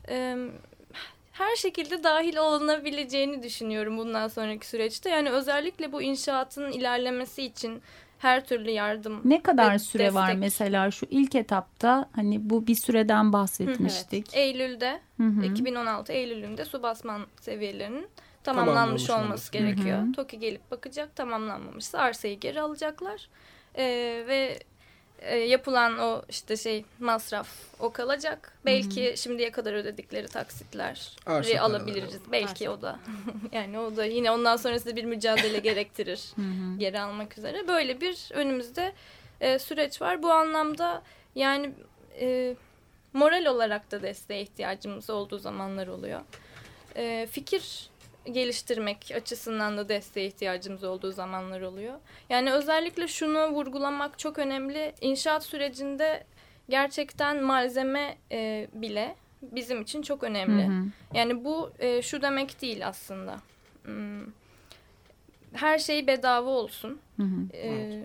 [0.10, 0.38] E,
[1.34, 5.10] her şekilde dahil olunabileceğini düşünüyorum bundan sonraki süreçte.
[5.10, 7.82] Yani özellikle bu inşaatın ilerlemesi için
[8.20, 10.40] her türlü yardım Ne kadar ve süre var destek.
[10.40, 14.28] mesela şu ilk etapta hani bu bir süreden bahsetmiştik.
[14.34, 15.46] Eylül'de Hı hı.
[15.46, 18.08] 2016 Eylül'ünde su basman seviyelerinin
[18.44, 20.00] tamamlanmış Tamamlanmış olması olması gerekiyor.
[20.00, 20.12] Hı hı.
[20.12, 23.30] TOKİ gelip bakacak tamamlanmamışsa arsayı geri alacaklar.
[23.78, 24.60] Ee, ve
[25.24, 27.48] e, yapılan o işte şey masraf
[27.80, 28.54] o kalacak.
[28.66, 32.20] Belki şimdiye kadar ödedikleri taksitler Arsa alabiliriz.
[32.32, 33.00] Belki o da.
[33.52, 36.34] yani o da yine ondan sonrasında bir mücadele gerektirir.
[36.78, 37.68] geri almak üzere.
[37.68, 38.94] Böyle bir önümüzde
[39.42, 40.24] e, süreç var.
[40.24, 41.02] Bu anlamda
[41.36, 41.74] yani
[42.20, 42.56] e,
[43.14, 46.22] moral olarak da desteğe ihtiyacımız olduğu zamanlar oluyor.
[46.96, 47.90] E, fikir
[48.32, 52.00] geliştirmek açısından da desteğe ihtiyacımız olduğu zamanlar oluyor.
[52.30, 54.94] Yani özellikle şunu vurgulamak çok önemli.
[55.02, 56.24] İnşaat sürecinde
[56.70, 60.64] gerçekten malzeme e, bile bizim için çok önemli.
[60.68, 60.86] Hı hı.
[61.14, 63.40] Yani bu e, şu demek değil aslında.
[63.84, 64.26] Hmm,
[65.54, 67.00] Her şey bedava olsun.
[67.18, 67.58] Hı hı.
[67.58, 68.04] E,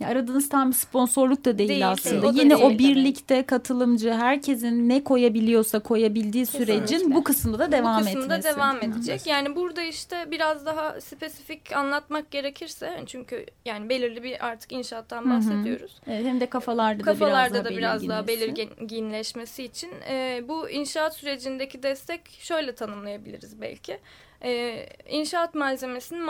[0.00, 2.34] Ya aradığınız tam sponsorluk da değil, Değil, aslında.
[2.34, 2.78] da Yine o değil.
[2.78, 7.14] birlikte katılımcı herkesin ne koyabiliyorsa koyabildiği sürecin Kesinlikle.
[7.14, 8.56] bu kısımda da devam bu kısımda etmesi.
[8.56, 8.84] devam Hı hı.
[8.90, 9.26] edecek.
[9.26, 15.28] Yani burada işte biraz daha spesifik anlatmak gerekirse çünkü yani belirli bir artık inşaattan Hı
[15.28, 15.30] hı.
[15.30, 15.96] bahsediyoruz.
[16.06, 21.82] Evet, hem de kafalarda, Kafalarda da da biraz daha belirginleşmesi için e, bu inşaat sürecindeki
[21.82, 23.98] destek şöyle tanımlayabiliriz belki.
[24.44, 26.20] E, inşaat malzemesinin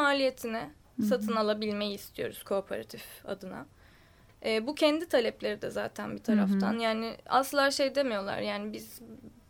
[1.02, 3.66] satın alabilmeyi istiyoruz kooperatif adına.
[4.44, 6.78] E, bu kendi talepleri de zaten bir taraftan.
[6.78, 9.00] Yani asla şey demiyorlar yani biz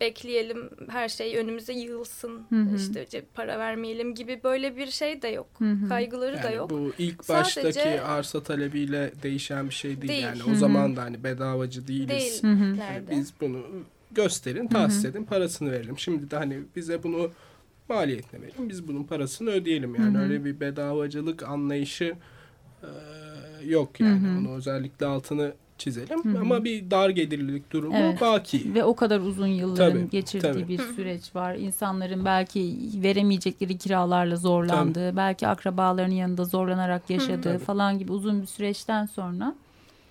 [0.00, 2.76] bekleyelim her şey önümüze yığılsın Hı hı.
[2.76, 5.46] işte cep para vermeyelim gibi böyle bir şey de yok.
[5.58, 5.88] Hı hı.
[5.88, 6.70] Kaygıları da Yani yok.
[6.70, 10.22] bu ilk Sadece- baştaki arsa talebiyle değişen bir şey değil, Değil.
[10.22, 10.40] yani.
[10.40, 10.50] Hı hı.
[10.52, 12.42] O zaman da hani bedavacı değiliz.
[12.42, 12.76] Değil.
[12.78, 13.66] Yani biz bunu
[14.10, 15.98] gösterin, tahsis edin, parasını verelim.
[15.98, 17.30] Şimdi de hani bize bunu
[17.90, 18.68] maliyetine verin.
[18.68, 19.94] Biz bunun parasını ödeyelim.
[19.94, 20.22] Yani Hı hı.
[20.22, 22.14] öyle bir bedavacılık anlayışı
[22.82, 22.88] e,
[23.66, 24.28] yok yani.
[24.28, 24.38] Hı hı.
[24.38, 26.36] Onu özellikle altını çizelim.
[26.36, 28.20] Ama bir dar gelirlilik durumu Evet.
[28.20, 28.74] baki.
[28.74, 30.68] Ve o kadar uzun yılların Tabii, geçirdiği tabii.
[30.68, 31.54] bir süreç var.
[31.54, 39.06] İnsanların belki veremeyecekleri kiralarla zorlandığı, belki akrabalarının yanında zorlanarak yaşadığı falan gibi uzun bir süreçten
[39.06, 39.54] sonra.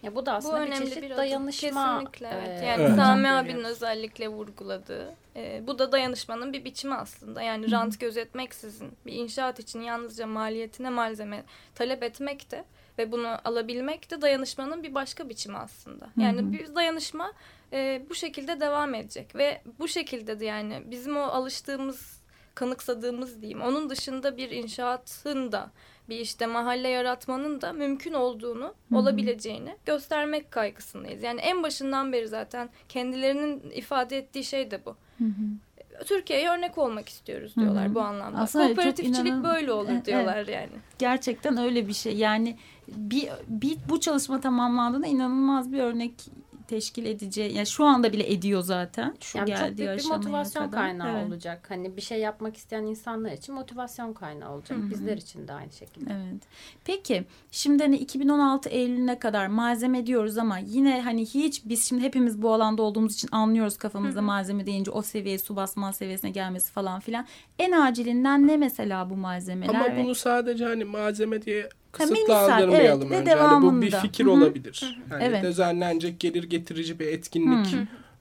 [0.03, 1.17] Ya bu da Bu aslında bir önemli çeşit bir adım.
[1.17, 1.99] dayanışma.
[1.99, 2.63] Kesinlikle evet.
[2.63, 2.95] Yani Evet.
[2.95, 5.15] Sami abinin özellikle vurguladığı.
[5.35, 7.41] e, bu da dayanışmanın bir biçimi aslında.
[7.41, 11.43] Yani rant gözetmeksizin bir inşaat için yalnızca maliyetine malzeme
[11.75, 12.65] talep etmek de
[12.97, 16.09] ve bunu alabilmek de dayanışmanın bir başka biçimi aslında.
[16.17, 17.33] Yani bir dayanışma
[17.73, 22.19] e, bu şekilde devam edecek ve bu şekilde de yani bizim o alıştığımız
[22.55, 23.61] kanıksadığımız diyeyim.
[23.61, 25.71] Onun dışında bir inşaatın da
[26.09, 31.23] bir işte mahalle yaratmanın da mümkün olduğunu, olabileceğini göstermek kaygısındayız.
[31.23, 34.95] Yani en başından beri zaten kendilerinin ifade ettiği şey de bu.
[36.05, 37.95] Türkiye'ye örnek olmak istiyoruz diyorlar Hı hı.
[37.95, 38.37] bu anlamda.
[38.37, 40.05] Aslında çok Kooperatifçilik inanan- böyle olur Evet.
[40.05, 40.69] diyorlar yani.
[40.99, 42.15] Gerçekten öyle bir şey.
[42.17, 42.57] Yani
[42.87, 46.13] bir, bir bu çalışma tamamlandığında inanılmaz bir örnek
[46.69, 47.53] teşkil edeceği.
[47.55, 49.15] Yani şu anda bile ediyor zaten.
[49.21, 50.79] Şu Yani çok geldiği büyük bir motivasyon kadar.
[50.81, 51.27] kaynağı Evet.
[51.27, 51.65] olacak.
[51.69, 54.77] Hani bir şey yapmak isteyen insanlar için motivasyon kaynağı olacak.
[54.91, 56.09] Bizler için de aynı şekilde.
[56.13, 56.43] Evet.
[56.85, 62.41] Peki şimdi hani 2016 Eylül'üne kadar malzeme diyoruz ama yine hani hiç biz şimdi hepimiz
[62.41, 66.99] bu alanda olduğumuz için anlıyoruz kafamızda malzeme deyince o seviyeye su basma seviyesine gelmesi falan
[66.99, 67.25] filan.
[67.59, 69.73] En acilinden ne mesela bu malzemeler?
[69.75, 73.43] Ama ve- bunu sadece hani malzeme diye kısıtlandırmayalım evet, ve önce.
[73.43, 74.33] Hani bu bir fikir Hı hı.
[74.33, 75.01] olabilir.
[75.11, 75.43] Yani Evet.
[75.43, 77.75] düzenlenecek gelir getirici bir etkinlik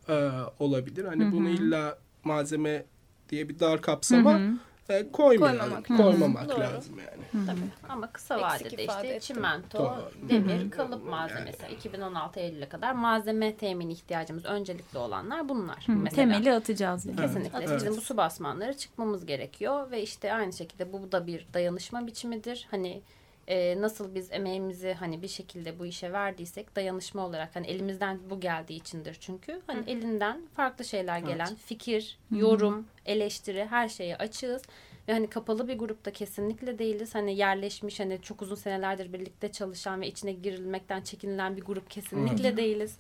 [0.09, 1.05] e, olabilir.
[1.05, 2.85] Hani bunu illa malzeme
[3.29, 4.41] diye bir dar kapsama
[4.89, 5.59] e, koymayalım.
[5.59, 6.57] Koymamak Koymamak, lazım.
[6.57, 6.61] Doğru.
[6.61, 7.47] lazım yani.
[7.47, 7.93] Tabii.
[7.93, 10.29] Ama kısa Eksik vadede işte çimento, Doğru.
[10.29, 11.67] demir, kalıp malzemesi.
[11.73, 15.85] 2016 Eylül'e kadar malzeme temin ihtiyacımız öncelikli olanlar bunlar.
[15.89, 16.11] Mesela.
[16.11, 17.17] temeli atacağız yani.
[17.17, 17.59] Kesinlikle.
[17.59, 17.77] Evet.
[17.77, 22.67] Bizim bu su basmanları çıkmamız gerekiyor ve işte aynı şekilde bu da bir dayanışma biçimidir.
[22.71, 23.03] Hani
[23.49, 28.41] e, nasıl biz emeğimizi hani bir şekilde bu işe verdiysek dayanışma olarak hani elimizden bu
[28.41, 34.63] geldiği içindir çünkü hani elinden farklı şeyler gelen fikir, yorum, eleştiri her şeye açığız.
[35.09, 37.15] Ve hani kapalı bir grupta kesinlikle değiliz.
[37.15, 42.57] Hani yerleşmiş hani çok uzun senelerdir birlikte çalışan ve içine girilmekten çekinilen bir grup kesinlikle
[42.57, 42.97] değiliz.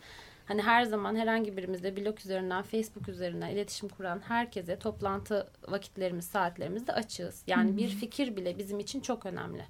[0.48, 6.86] Hani her zaman herhangi birimizde blog üzerinden, Facebook üzerinden iletişim kuran herkese toplantı vakitlerimiz, saatlerimiz
[6.86, 7.42] de açığız.
[7.46, 9.62] Yani bir fikir bile bizim için çok önemli.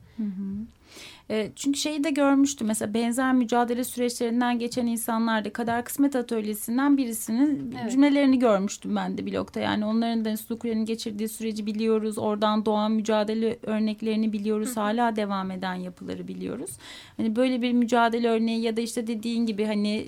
[1.31, 6.97] E, çünkü şeyi de görmüştüm mesela benzer mücadele süreçlerinden geçen insanlar da Kader Kısmet Atölyesi'nden
[6.97, 7.93] birisinin Evet.
[7.93, 9.61] cümlelerini görmüştüm ben de blogda.
[9.61, 12.19] Yani onların da Sulukure'nin geçirdiği süreci biliyoruz.
[12.19, 14.77] Oradan doğan mücadele örneklerini biliyoruz.
[14.77, 16.71] Hala devam eden yapıları biliyoruz.
[17.17, 20.07] Hani böyle bir mücadele örneği ya da işte dediğin gibi hani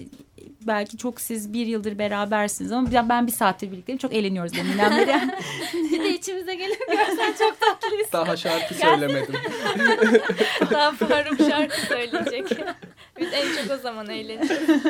[0.66, 3.98] belki çok siz bir yıldır berabersiniz ama ben- bir saattir birlikteyim.
[3.98, 5.20] Çok eğleniyoruz deminden beri.
[5.92, 8.12] Bir de içimize gelip görsen çok tatlıyız.
[8.12, 9.34] Daha şarkı söylemedim.
[10.70, 12.58] Daha Faruk şarkı söyleyecek.
[13.20, 14.82] Biz en çok o zaman eğleniyoruz.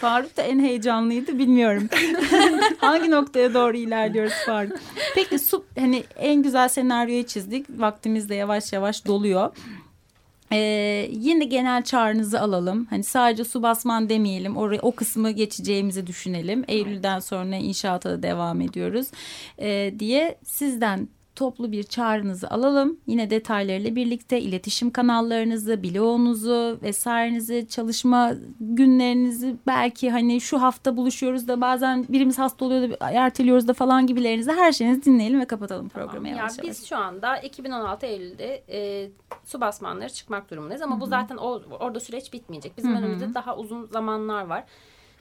[0.00, 1.88] Faruk da en heyecanlıydı bilmiyorum.
[2.78, 4.76] Hangi noktaya doğru ilerliyoruz Faruk?
[5.14, 7.66] Peki su hani en güzel senaryoyu çizdik.
[7.70, 9.56] Vaktimiz de yavaş yavaş doluyor.
[10.52, 12.86] Ee, yine genel çağrınızı alalım.
[12.90, 14.56] Hani sadece su basman demeyelim.
[14.56, 16.64] Oraya o kısmı geçeceğimizi düşünelim.
[16.68, 19.06] Eylül'den sonra inşaata da devam ediyoruz.
[19.58, 22.96] Ee, diye sizden toplu bir çağrınızı alalım.
[23.06, 31.60] Yine detaylarıyla birlikte iletişim kanallarınızı, bloğunuzu vesairenizi, çalışma günlerinizi belki hani şu hafta buluşuyoruz da
[31.60, 36.28] bazen birimiz hasta oluyor da erteliyoruz da falan gibilerinizi her şeyinizi dinleyelim ve kapatalım programı
[36.28, 36.70] Ya yavaş yavaş.
[36.70, 39.08] biz şu anda 2016 Eylül'de e,
[39.44, 42.76] su basmanları çıkmak durumundayız ama bu zaten o, orada süreç bitmeyecek.
[42.76, 44.64] Bizim önümüzde daha uzun zamanlar var.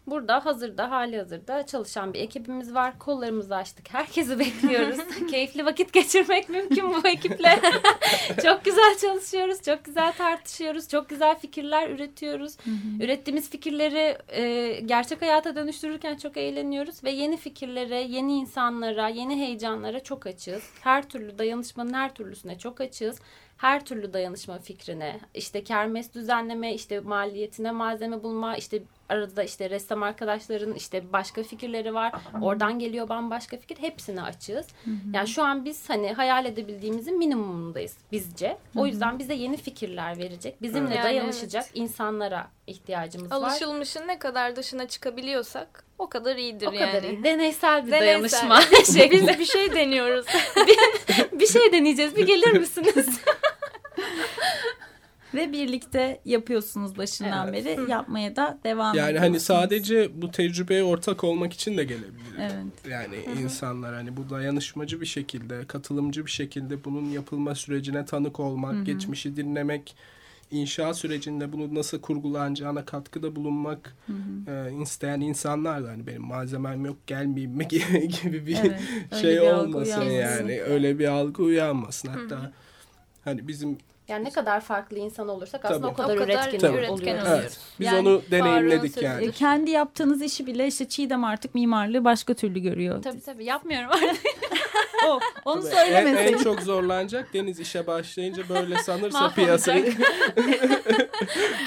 [0.07, 2.99] Burada hazırda hali hazırda çalışan bir ekibimiz var.
[2.99, 3.93] Kollarımızı açtık.
[3.93, 4.97] Herkesi bekliyoruz.
[5.31, 7.59] Keyifli vakit geçirmek mümkün bu ekiple.
[8.43, 9.61] çok güzel çalışıyoruz.
[9.61, 10.89] Çok güzel tartışıyoruz.
[10.89, 12.57] Çok güzel fikirler üretiyoruz.
[13.01, 17.03] Ürettiğimiz fikirleri e, gerçek hayata dönüştürürken çok eğleniyoruz.
[17.03, 20.63] Ve yeni fikirlere, yeni insanlara, yeni heyecanlara çok açığız.
[20.81, 23.19] Her türlü dayanışmanın her türlüsüne çok açığız.
[23.57, 30.03] Her türlü dayanışma fikrine, işte kermes düzenleme, işte maliyetine malzeme bulma, işte arada işte ressam
[30.03, 32.13] arkadaşların işte başka fikirleri var.
[32.41, 33.77] Oradan geliyor bambaşka fikir.
[33.77, 34.67] Hepsine açığız.
[35.13, 38.57] Yani şu an biz hani hayal edebildiğimizin minimumundayız bizce.
[38.75, 40.61] O yüzden bize yeni fikirler verecek.
[40.61, 43.35] Bizimle Yani dayanışacak insanlara ihtiyacımız var.
[43.37, 46.91] Alışılmışın ne kadar dışına çıkabiliyorsak o kadar iyidir O yani.
[46.91, 47.23] kadar iyi.
[47.23, 48.39] Deneysel bir Deneysel.
[48.49, 49.39] dayanışma Biz şekli.
[49.39, 50.25] bir şey deniyoruz.
[51.39, 52.15] bir şey deneyeceğiz.
[52.15, 53.19] Bir gelir misiniz?
[55.33, 57.65] Ve birlikte yapıyorsunuz başından Evet.
[57.65, 57.91] beri.
[57.91, 62.35] Yapmaya da devam Yani hani sadece bu tecrübeye ortak olmak için de gelebilir.
[62.39, 62.51] Evet.
[62.89, 68.85] Yani insanlar hani bu dayanışmacı bir şekilde, katılımcı bir şekilde bunun yapılma sürecine tanık olmak,
[68.85, 69.95] geçmişi dinlemek
[70.51, 73.95] inşa sürecinde bunu nasıl kurgulanacağına katkıda bulunmak
[74.47, 77.67] e, isteyen insanlar da hani benim malzemem yok gelmeyeyim mi
[78.23, 78.79] gibi bir Evet,
[79.21, 80.61] şey bir olmasın yani.
[80.61, 82.07] öyle bir algı uyanmasın.
[82.09, 82.51] Hatta
[83.23, 83.77] hani bizim
[84.07, 85.91] Yani ne kadar farklı insan olursak aslında Tabii.
[85.91, 86.77] o kadar O kadar üretken Tabii.
[86.77, 87.27] üretken oluyoruz.
[87.27, 89.25] evet biz Yani onu deneyimledik yani.
[89.25, 93.03] E, kendi yaptığınız işi bile işte Çiğdem artık mimarlığı başka türlü görüyor.
[93.03, 94.21] Tabii tabii yapmıyorum artık.
[95.07, 99.93] O, onu Tabii, en, en çok zorlanacak Deniz işe başlayınca böyle sanırsa piyasayı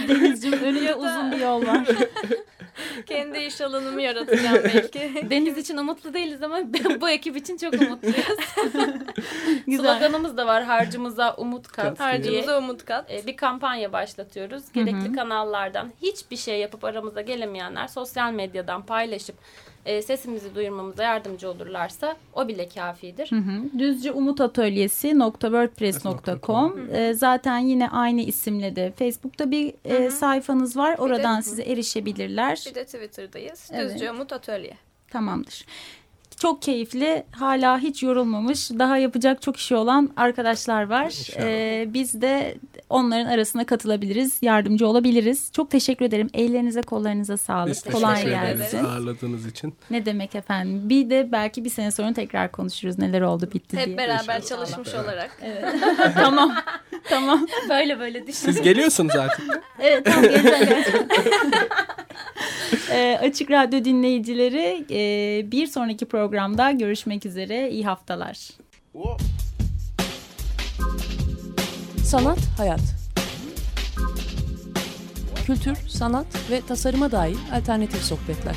[0.08, 1.86] Denizciğim önünde uzun bir yol var.
[3.06, 5.26] Kendi iş alanımı yaratacağım belki.
[5.30, 6.60] Deniz için umutlu değiliz ama
[7.00, 8.16] bu ekip için çok umutluyuz.
[9.66, 9.94] Güzel.
[9.94, 11.84] Sloganımız da var harcımıza umut kat.
[11.84, 12.00] Kat.
[12.00, 13.10] Harcımıza umut kat.
[13.10, 14.72] E, bir kampanya başlatıyoruz.
[14.72, 19.36] Gerekli kanallardan hiçbir şey yapıp aramıza gelemeyenler sosyal medyadan paylaşıp
[19.86, 23.30] e, sesimizi duyurmamıza yardımcı olurlarsa o bile kafidir.
[23.30, 23.78] Hı hı.
[23.78, 25.08] Düzce Umut Atölyesi
[25.40, 30.98] .wordpress.com Ee, zaten yine aynı isimle de Facebook'ta bir e, sayfanız var.
[30.98, 32.64] Oradan size erişebilirler.
[32.70, 33.70] Bir de Twitter'dayız.
[33.72, 33.94] Evet.
[33.94, 34.76] Düzce Umut Atölye.
[35.10, 35.66] Tamamdır.
[36.38, 37.24] Çok keyifli.
[37.30, 38.70] Hala hiç yorulmamış.
[38.70, 41.12] Daha yapacak çok işi olan arkadaşlar var.
[41.38, 42.54] Ee, biz de
[42.90, 44.38] onların arasına katılabiliriz.
[44.42, 45.50] Yardımcı olabiliriz.
[45.52, 46.30] Çok teşekkür ederim.
[46.34, 47.70] Ellerinize kollarınıza sağlık.
[47.70, 48.84] Biz Kolay gelsin.
[48.84, 49.74] ağırladığınız için.
[49.90, 50.88] Ne demek efendim.
[50.88, 53.86] Bir de belki bir sene sonra tekrar konuşuruz neler oldu bitti diye.
[53.86, 54.66] Hep beraber İnşallah.
[54.66, 55.42] çalışmış olarak.
[56.14, 56.54] tamam.
[57.04, 57.46] tamam.
[57.68, 58.32] Böyle böyle düşün.
[58.32, 59.60] Siz geliyorsunuz artık.
[59.80, 60.84] Evet tamam geleceğim.
[62.90, 67.70] Ee, Açık Radyo dinleyicileri e, bir sonraki programda görüşmek üzere.
[67.70, 68.48] İyi haftalar.
[72.04, 72.80] Sanat, hayat.
[75.46, 78.56] Kültür, sanat ve tasarıma dair alternatif sohbetler.